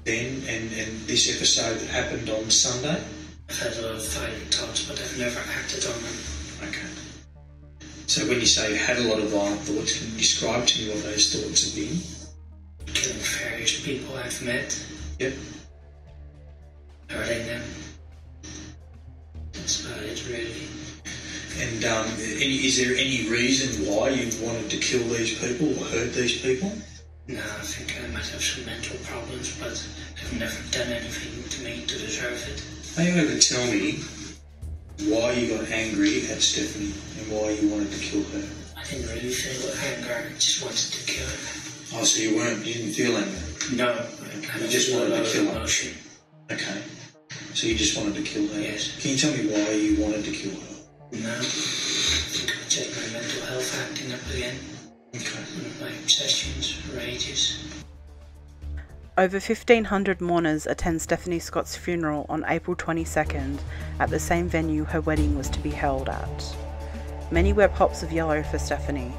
then 0.05 0.43
and, 0.49 0.73
and 0.73 1.01
this 1.07 1.35
episode 1.35 1.79
that 1.79 1.89
happened 1.91 2.29
on 2.31 2.51
Sunday? 2.51 3.03
I've 3.49 3.59
had 3.59 3.77
a 3.79 3.83
lot 3.87 3.95
of 3.97 4.07
violent 4.09 4.55
thoughts, 4.55 4.85
but 4.85 5.01
I've 5.01 5.19
never 5.19 5.41
acted 5.59 5.85
on 5.87 6.03
them. 6.03 6.17
Okay. 6.69 6.87
So 8.07 8.23
So 8.23 8.29
when 8.29 8.41
you 8.41 8.47
say 8.47 8.71
you 8.73 8.77
had 8.79 8.99
a 8.99 9.09
lot 9.09 9.19
of 9.19 9.29
violent 9.31 9.61
thoughts, 9.61 9.99
can 9.99 10.11
you 10.13 10.19
describe 10.19 10.67
to 10.67 10.83
me 10.83 10.91
what 10.91 11.03
those 11.05 11.33
thoughts 11.35 11.65
have 11.65 11.75
been? 11.75 11.99
Killing 12.95 13.19
various 13.19 13.85
people 13.85 14.17
I've 14.17 14.41
met, 14.43 14.79
Yep. 15.19 15.35
hurting 17.11 17.47
them. 17.47 17.63
That's 19.53 19.85
about 19.85 20.03
it, 20.03 20.25
really. 20.29 20.67
And 21.59 21.85
um, 21.85 22.07
any, 22.39 22.65
is 22.67 22.79
there 22.79 22.95
any 22.95 23.29
reason 23.29 23.85
why 23.87 24.11
you 24.11 24.31
wanted 24.47 24.71
to 24.71 24.77
kill 24.79 25.03
these 25.09 25.39
people 25.39 25.71
or 25.79 25.85
hurt 25.87 26.13
these 26.15 26.41
people? 26.41 26.71
No, 27.27 27.41
I 27.41 27.63
think 27.67 27.93
I 28.03 28.07
might 28.09 28.27
have 28.29 28.43
some 28.43 28.65
mental 28.65 28.97
problems, 29.05 29.57
but 29.59 29.75
I've 29.75 30.39
never 30.39 30.57
done 30.71 30.93
anything 30.93 31.43
to 31.51 31.65
me 31.65 31.85
to 31.87 31.99
deserve 31.99 32.39
it. 32.49 32.63
Are 32.99 33.05
you 33.05 33.21
able 33.21 33.39
to 33.39 33.43
tell 33.43 33.67
me 33.67 33.99
why 35.11 35.33
you 35.33 35.49
got 35.59 35.69
angry 35.71 36.31
at 36.31 36.41
Stephanie 36.41 36.95
and 37.19 37.33
why 37.33 37.51
you 37.51 37.69
wanted 37.69 37.91
to 37.93 37.99
kill 37.99 38.23
her? 38.25 38.47
I 38.77 38.85
didn't 38.85 39.09
really 39.11 39.29
feel 39.35 39.71
anger, 39.93 40.31
I 40.31 40.33
just 40.35 40.63
wanted 40.63 40.79
to 40.79 41.07
kill 41.07 41.27
her. 41.27 42.01
Oh, 42.01 42.05
so 42.05 42.23
you 42.23 42.37
weren't, 42.37 42.65
you 42.65 42.75
didn't 42.75 42.93
feel 42.95 43.17
anger? 43.17 43.75
No, 43.75 43.91
I 43.93 44.47
kind 44.47 44.61
You 44.61 44.67
of 44.67 44.71
just 44.71 44.95
wanted 44.95 45.11
to 45.25 45.31
kill 45.31 45.47
her. 45.47 45.57
emotion. 45.57 45.95
Okay. 46.51 46.83
So 47.53 47.67
you 47.67 47.75
just 47.75 47.97
wanted 47.99 48.15
to 48.15 48.23
kill 48.23 48.47
her? 48.49 48.61
Yes. 48.61 48.97
Can 49.03 49.11
you 49.11 49.17
tell 49.19 49.33
me 49.33 49.51
why 49.53 49.73
you 49.73 50.01
wanted 50.03 50.25
to 50.25 50.31
kill 50.31 50.53
her? 50.53 50.68
No, 51.11 51.41
checked 52.69 52.97
my 52.97 53.13
mental 53.13 53.47
health 53.47 53.91
acting 53.91 54.13
up 54.13 54.21
again. 54.31 54.59
Over 59.17 59.39
1,500 59.39 60.21
mourners 60.21 60.67
attend 60.67 61.01
Stephanie 61.01 61.39
Scott's 61.39 61.77
funeral 61.77 62.27
on 62.29 62.45
April 62.47 62.77
22nd 62.77 63.59
at 63.99 64.11
the 64.11 64.19
same 64.19 64.49
venue 64.49 64.85
her 64.85 65.01
wedding 65.01 65.37
was 65.37 65.49
to 65.51 65.59
be 65.61 65.71
held 65.71 66.11
at. 66.11 66.57
Many 67.31 67.55
wear 67.55 67.69
pops 67.69 68.03
of 68.03 68.13
yellow 68.13 68.43
for 68.43 68.59
Stephanie. 68.59 69.13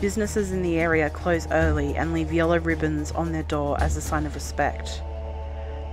Businesses 0.00 0.50
in 0.50 0.62
the 0.62 0.78
area 0.78 1.08
close 1.10 1.46
early 1.52 1.96
and 1.96 2.12
leave 2.12 2.32
yellow 2.32 2.58
ribbons 2.58 3.12
on 3.12 3.30
their 3.30 3.44
door 3.44 3.80
as 3.80 3.96
a 3.96 4.00
sign 4.00 4.26
of 4.26 4.34
respect. 4.34 5.00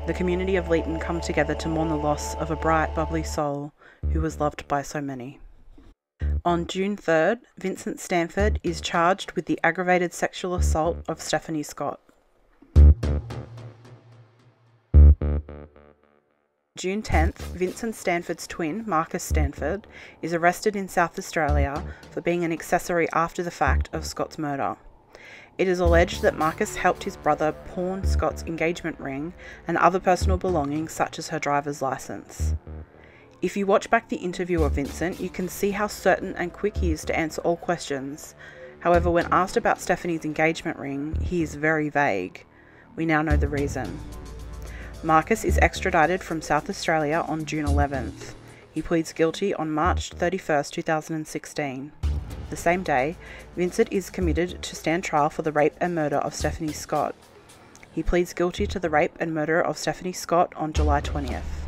The 0.08 0.14
community 0.14 0.56
of 0.56 0.68
Leeton 0.68 1.00
come 1.00 1.22
together 1.22 1.54
to 1.56 1.70
mourn 1.70 1.90
the 1.90 1.96
loss 1.96 2.36
of 2.36 2.50
a 2.50 2.56
bright, 2.56 2.94
bubbly 2.96 3.24
soul 3.24 3.72
who 4.12 4.22
was 4.22 4.40
loved 4.40 4.68
by 4.68 4.82
so 4.82 5.02
many. 5.02 5.40
On 6.44 6.68
June 6.68 6.96
3rd, 6.96 7.40
Vincent 7.58 8.00
Stanford 8.00 8.60
is 8.64 8.80
charged 8.80 9.32
with 9.32 9.46
the 9.46 9.60
aggravated 9.64 10.14
sexual 10.14 10.56
assault 10.56 10.98
of 11.08 11.22
Stephanie 11.22 11.64
Scott. 11.64 12.00
June 16.78 17.02
10th, 17.02 17.38
Vincent 17.56 17.96
Stanford's 17.96 18.46
twin, 18.46 18.84
Marcus 18.86 19.24
Stanford, 19.24 19.88
is 20.22 20.34
arrested 20.34 20.76
in 20.76 20.90
South 20.90 21.18
Australia 21.18 21.82
for 22.12 22.20
being 22.20 22.44
an 22.44 22.52
accessory 22.52 23.08
after 23.14 23.42
the 23.42 23.50
fact 23.50 23.90
of 23.94 24.06
Scott's 24.06 24.38
murder. 24.38 24.76
It 25.58 25.70
is 25.70 25.80
alleged 25.80 26.22
that 26.22 26.38
Marcus 26.38 26.76
helped 26.76 27.06
his 27.06 27.16
brother 27.16 27.54
pawn 27.54 28.06
Scott's 28.06 28.44
engagement 28.44 29.00
ring 29.00 29.34
and 29.68 29.78
other 29.78 30.02
personal 30.02 30.38
belongings, 30.38 30.92
such 30.92 31.18
as 31.18 31.30
her 31.30 31.40
driver's 31.40 31.82
license. 31.82 32.56
If 33.46 33.56
you 33.56 33.68
watch 33.68 33.92
back 33.92 34.10
the 34.10 34.16
interview 34.16 34.64
of 34.64 34.72
Vincent, 34.72 35.20
you 35.20 35.30
can 35.30 35.48
see 35.48 35.70
how 35.70 35.86
certain 35.86 36.36
and 36.36 36.52
quick 36.52 36.78
he 36.78 36.92
is 36.92 37.06
to 37.06 37.16
answer 37.16 37.42
all 37.42 37.58
questions. 37.58 38.34
However, 38.80 39.12
when 39.12 39.32
asked 39.32 39.56
about 39.56 39.80
Stephanie's 39.80 40.26
engagement 40.26 40.80
ring, 40.80 41.16
he 41.22 41.44
is 41.44 41.54
very 41.54 41.90
vague. 41.90 42.44
We 42.96 43.06
now 43.06 43.22
know 43.22 43.38
the 43.38 43.48
reason. 43.48 44.00
Marcus 45.04 45.44
is 45.44 45.60
extradited 45.60 46.24
from 46.24 46.42
South 46.42 46.72
Australia 46.72 47.24
on 47.28 47.46
June 47.46 47.68
11th. 47.68 48.34
He 48.72 48.82
pleads 48.82 49.14
guilty 49.14 49.54
on 49.54 49.70
March 49.70 50.10
31st, 50.10 50.72
2016. 50.72 51.92
The 52.50 52.58
same 52.58 52.82
day, 52.82 53.16
Vincent 53.56 53.90
is 53.92 54.10
committed 54.10 54.64
to 54.64 54.76
stand 54.76 55.04
trial 55.04 55.30
for 55.30 55.44
the 55.44 55.52
rape 55.52 55.76
and 55.80 55.94
murder 55.94 56.18
of 56.18 56.34
Stephanie 56.34 56.74
Scott. 56.74 57.14
He 57.92 58.02
pleads 58.02 58.34
guilty 58.34 58.66
to 58.66 58.80
the 58.80 58.90
rape 58.90 59.16
and 59.20 59.36
murder 59.36 59.62
of 59.62 59.78
Stephanie 59.78 60.14
Scott 60.14 60.52
on 60.56 60.74
July 60.74 61.02
20th. 61.02 61.65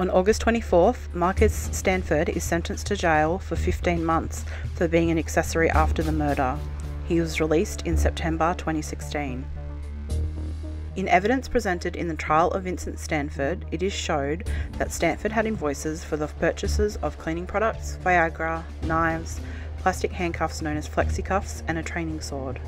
On 0.00 0.08
August 0.08 0.42
24th, 0.46 1.12
Marcus 1.12 1.68
Stanford 1.72 2.30
is 2.30 2.42
sentenced 2.42 2.86
to 2.86 2.96
jail 2.96 3.38
for 3.38 3.54
15 3.54 4.02
months 4.02 4.46
for 4.74 4.88
being 4.88 5.10
an 5.10 5.18
accessory 5.18 5.68
after 5.68 6.02
the 6.02 6.10
murder. 6.10 6.58
He 7.06 7.20
was 7.20 7.38
released 7.38 7.82
in 7.86 7.98
September 7.98 8.54
2016. 8.56 9.44
In 10.96 11.06
evidence 11.06 11.48
presented 11.48 11.96
in 11.96 12.08
the 12.08 12.14
trial 12.14 12.50
of 12.52 12.62
Vincent 12.62 12.98
Stanford, 12.98 13.66
it 13.72 13.82
is 13.82 13.92
showed 13.92 14.48
that 14.78 14.90
Stanford 14.90 15.32
had 15.32 15.44
invoices 15.44 16.02
for 16.02 16.16
the 16.16 16.28
purchases 16.28 16.96
of 17.02 17.18
cleaning 17.18 17.46
products, 17.46 17.98
Viagra, 18.02 18.64
knives, 18.84 19.38
plastic 19.80 20.12
handcuffs 20.12 20.62
known 20.62 20.78
as 20.78 20.88
flexicuffs, 20.88 21.62
and 21.68 21.76
a 21.76 21.82
training 21.82 22.22
sword. 22.22 22.58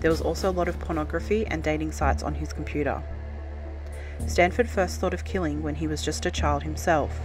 There 0.00 0.10
was 0.10 0.22
also 0.22 0.48
a 0.48 0.58
lot 0.58 0.68
of 0.68 0.80
pornography 0.80 1.44
and 1.46 1.62
dating 1.62 1.92
sites 1.92 2.22
on 2.22 2.34
his 2.34 2.54
computer. 2.54 3.02
Stanford 4.26 4.68
first 4.68 5.00
thought 5.00 5.14
of 5.14 5.24
killing 5.24 5.62
when 5.62 5.74
he 5.74 5.86
was 5.86 6.02
just 6.02 6.26
a 6.26 6.30
child 6.30 6.62
himself, 6.62 7.20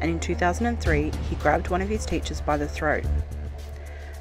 and 0.00 0.10
in 0.10 0.20
2003 0.20 1.10
he 1.28 1.36
grabbed 1.36 1.68
one 1.68 1.82
of 1.82 1.88
his 1.88 2.06
teachers 2.06 2.40
by 2.40 2.56
the 2.56 2.68
throat. 2.68 3.04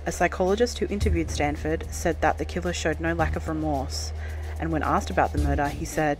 A 0.05 0.11
psychologist 0.11 0.79
who 0.79 0.87
interviewed 0.87 1.31
Stanford 1.31 1.85
said 1.89 2.19
that 2.21 2.37
the 2.37 2.45
killer 2.45 2.73
showed 2.73 2.99
no 2.99 3.13
lack 3.13 3.35
of 3.35 3.47
remorse, 3.47 4.11
and 4.59 4.71
when 4.71 4.83
asked 4.83 5.09
about 5.09 5.31
the 5.31 5.41
murder, 5.41 5.67
he 5.67 5.85
said, 5.85 6.17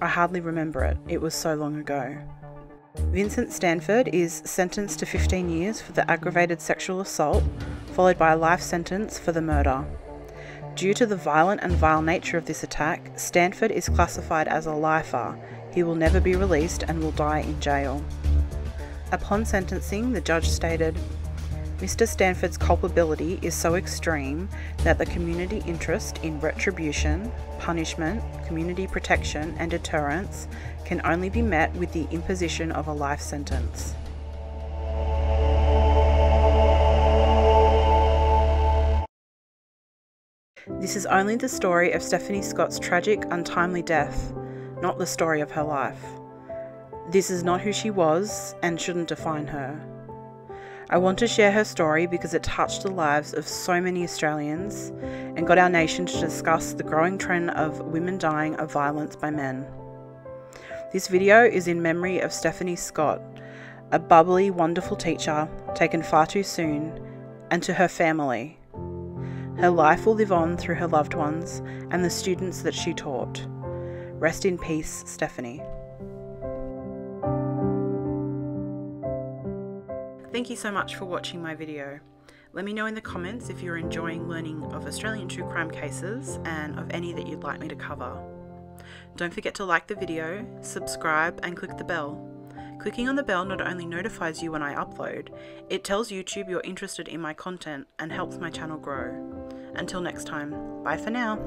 I 0.00 0.08
hardly 0.08 0.40
remember 0.40 0.84
it, 0.84 0.98
it 1.08 1.20
was 1.20 1.34
so 1.34 1.54
long 1.54 1.78
ago. 1.78 2.16
Vincent 2.96 3.52
Stanford 3.52 4.08
is 4.08 4.42
sentenced 4.44 4.98
to 5.00 5.06
15 5.06 5.48
years 5.48 5.80
for 5.80 5.92
the 5.92 6.08
aggravated 6.10 6.60
sexual 6.60 7.00
assault, 7.00 7.44
followed 7.92 8.18
by 8.18 8.32
a 8.32 8.36
life 8.36 8.60
sentence 8.60 9.18
for 9.18 9.32
the 9.32 9.42
murder. 9.42 9.84
Due 10.76 10.92
to 10.92 11.06
the 11.06 11.16
violent 11.16 11.62
and 11.62 11.72
vile 11.72 12.02
nature 12.02 12.36
of 12.36 12.44
this 12.44 12.62
attack, 12.62 13.10
Stanford 13.16 13.70
is 13.70 13.88
classified 13.88 14.46
as 14.46 14.66
a 14.66 14.72
lifer. 14.72 15.34
He 15.72 15.82
will 15.82 15.94
never 15.94 16.20
be 16.20 16.36
released 16.36 16.82
and 16.82 17.00
will 17.00 17.12
die 17.12 17.38
in 17.38 17.58
jail. 17.62 18.04
Upon 19.10 19.46
sentencing, 19.46 20.12
the 20.12 20.20
judge 20.20 20.46
stated, 20.46 20.94
Mr. 21.78 22.06
Stanford's 22.06 22.58
culpability 22.58 23.38
is 23.40 23.54
so 23.54 23.76
extreme 23.76 24.50
that 24.84 24.98
the 24.98 25.06
community 25.06 25.62
interest 25.66 26.22
in 26.22 26.38
retribution, 26.40 27.32
punishment, 27.58 28.22
community 28.46 28.86
protection, 28.86 29.54
and 29.58 29.70
deterrence 29.70 30.46
can 30.84 31.00
only 31.06 31.30
be 31.30 31.40
met 31.40 31.72
with 31.76 31.90
the 31.94 32.06
imposition 32.10 32.70
of 32.70 32.86
a 32.86 32.92
life 32.92 33.22
sentence. 33.22 33.94
This 40.68 40.96
is 40.96 41.06
only 41.06 41.36
the 41.36 41.48
story 41.48 41.92
of 41.92 42.02
Stephanie 42.02 42.42
Scott's 42.42 42.80
tragic, 42.80 43.22
untimely 43.30 43.82
death, 43.82 44.34
not 44.82 44.98
the 44.98 45.06
story 45.06 45.40
of 45.40 45.52
her 45.52 45.62
life. 45.62 46.04
This 47.08 47.30
is 47.30 47.44
not 47.44 47.60
who 47.60 47.72
she 47.72 47.90
was 47.90 48.52
and 48.64 48.80
shouldn't 48.80 49.06
define 49.06 49.46
her. 49.46 49.80
I 50.90 50.98
want 50.98 51.20
to 51.20 51.28
share 51.28 51.52
her 51.52 51.62
story 51.62 52.08
because 52.08 52.34
it 52.34 52.42
touched 52.42 52.82
the 52.82 52.90
lives 52.90 53.32
of 53.32 53.46
so 53.46 53.80
many 53.80 54.02
Australians 54.02 54.92
and 55.36 55.46
got 55.46 55.56
our 55.56 55.70
nation 55.70 56.04
to 56.06 56.20
discuss 56.20 56.72
the 56.72 56.82
growing 56.82 57.16
trend 57.16 57.50
of 57.50 57.80
women 57.82 58.18
dying 58.18 58.56
of 58.56 58.72
violence 58.72 59.14
by 59.14 59.30
men. 59.30 59.64
This 60.92 61.06
video 61.06 61.44
is 61.44 61.68
in 61.68 61.80
memory 61.80 62.18
of 62.18 62.32
Stephanie 62.32 62.74
Scott, 62.74 63.22
a 63.92 64.00
bubbly, 64.00 64.50
wonderful 64.50 64.96
teacher 64.96 65.48
taken 65.76 66.02
far 66.02 66.26
too 66.26 66.42
soon, 66.42 67.00
and 67.52 67.62
to 67.62 67.74
her 67.74 67.86
family. 67.86 68.58
Her 69.58 69.70
life 69.70 70.04
will 70.04 70.14
live 70.14 70.32
on 70.32 70.58
through 70.58 70.74
her 70.74 70.86
loved 70.86 71.14
ones 71.14 71.62
and 71.90 72.04
the 72.04 72.10
students 72.10 72.60
that 72.60 72.74
she 72.74 72.92
taught. 72.92 73.46
Rest 74.18 74.44
in 74.44 74.58
peace, 74.58 75.02
Stephanie. 75.06 75.62
Thank 80.30 80.50
you 80.50 80.56
so 80.56 80.70
much 80.70 80.96
for 80.96 81.06
watching 81.06 81.42
my 81.42 81.54
video. 81.54 82.00
Let 82.52 82.66
me 82.66 82.74
know 82.74 82.84
in 82.84 82.94
the 82.94 83.00
comments 83.00 83.48
if 83.48 83.62
you're 83.62 83.78
enjoying 83.78 84.28
learning 84.28 84.62
of 84.74 84.86
Australian 84.86 85.28
true 85.28 85.48
crime 85.48 85.70
cases 85.70 86.38
and 86.44 86.78
of 86.78 86.90
any 86.90 87.14
that 87.14 87.26
you'd 87.26 87.42
like 87.42 87.58
me 87.58 87.68
to 87.68 87.76
cover. 87.76 88.14
Don't 89.16 89.32
forget 89.32 89.54
to 89.54 89.64
like 89.64 89.86
the 89.86 89.94
video, 89.94 90.46
subscribe, 90.60 91.40
and 91.42 91.56
click 91.56 91.78
the 91.78 91.84
bell. 91.84 92.30
Clicking 92.78 93.08
on 93.08 93.16
the 93.16 93.22
bell 93.22 93.46
not 93.46 93.62
only 93.62 93.86
notifies 93.86 94.42
you 94.42 94.52
when 94.52 94.62
I 94.62 94.74
upload, 94.74 95.30
it 95.70 95.82
tells 95.82 96.10
YouTube 96.10 96.48
you're 96.50 96.60
interested 96.60 97.08
in 97.08 97.20
my 97.22 97.32
content 97.32 97.86
and 97.98 98.12
helps 98.12 98.36
my 98.36 98.50
channel 98.50 98.76
grow. 98.78 99.35
Until 99.76 100.00
next 100.00 100.24
time, 100.24 100.82
bye 100.82 100.96
for 100.96 101.10
now. 101.10 101.38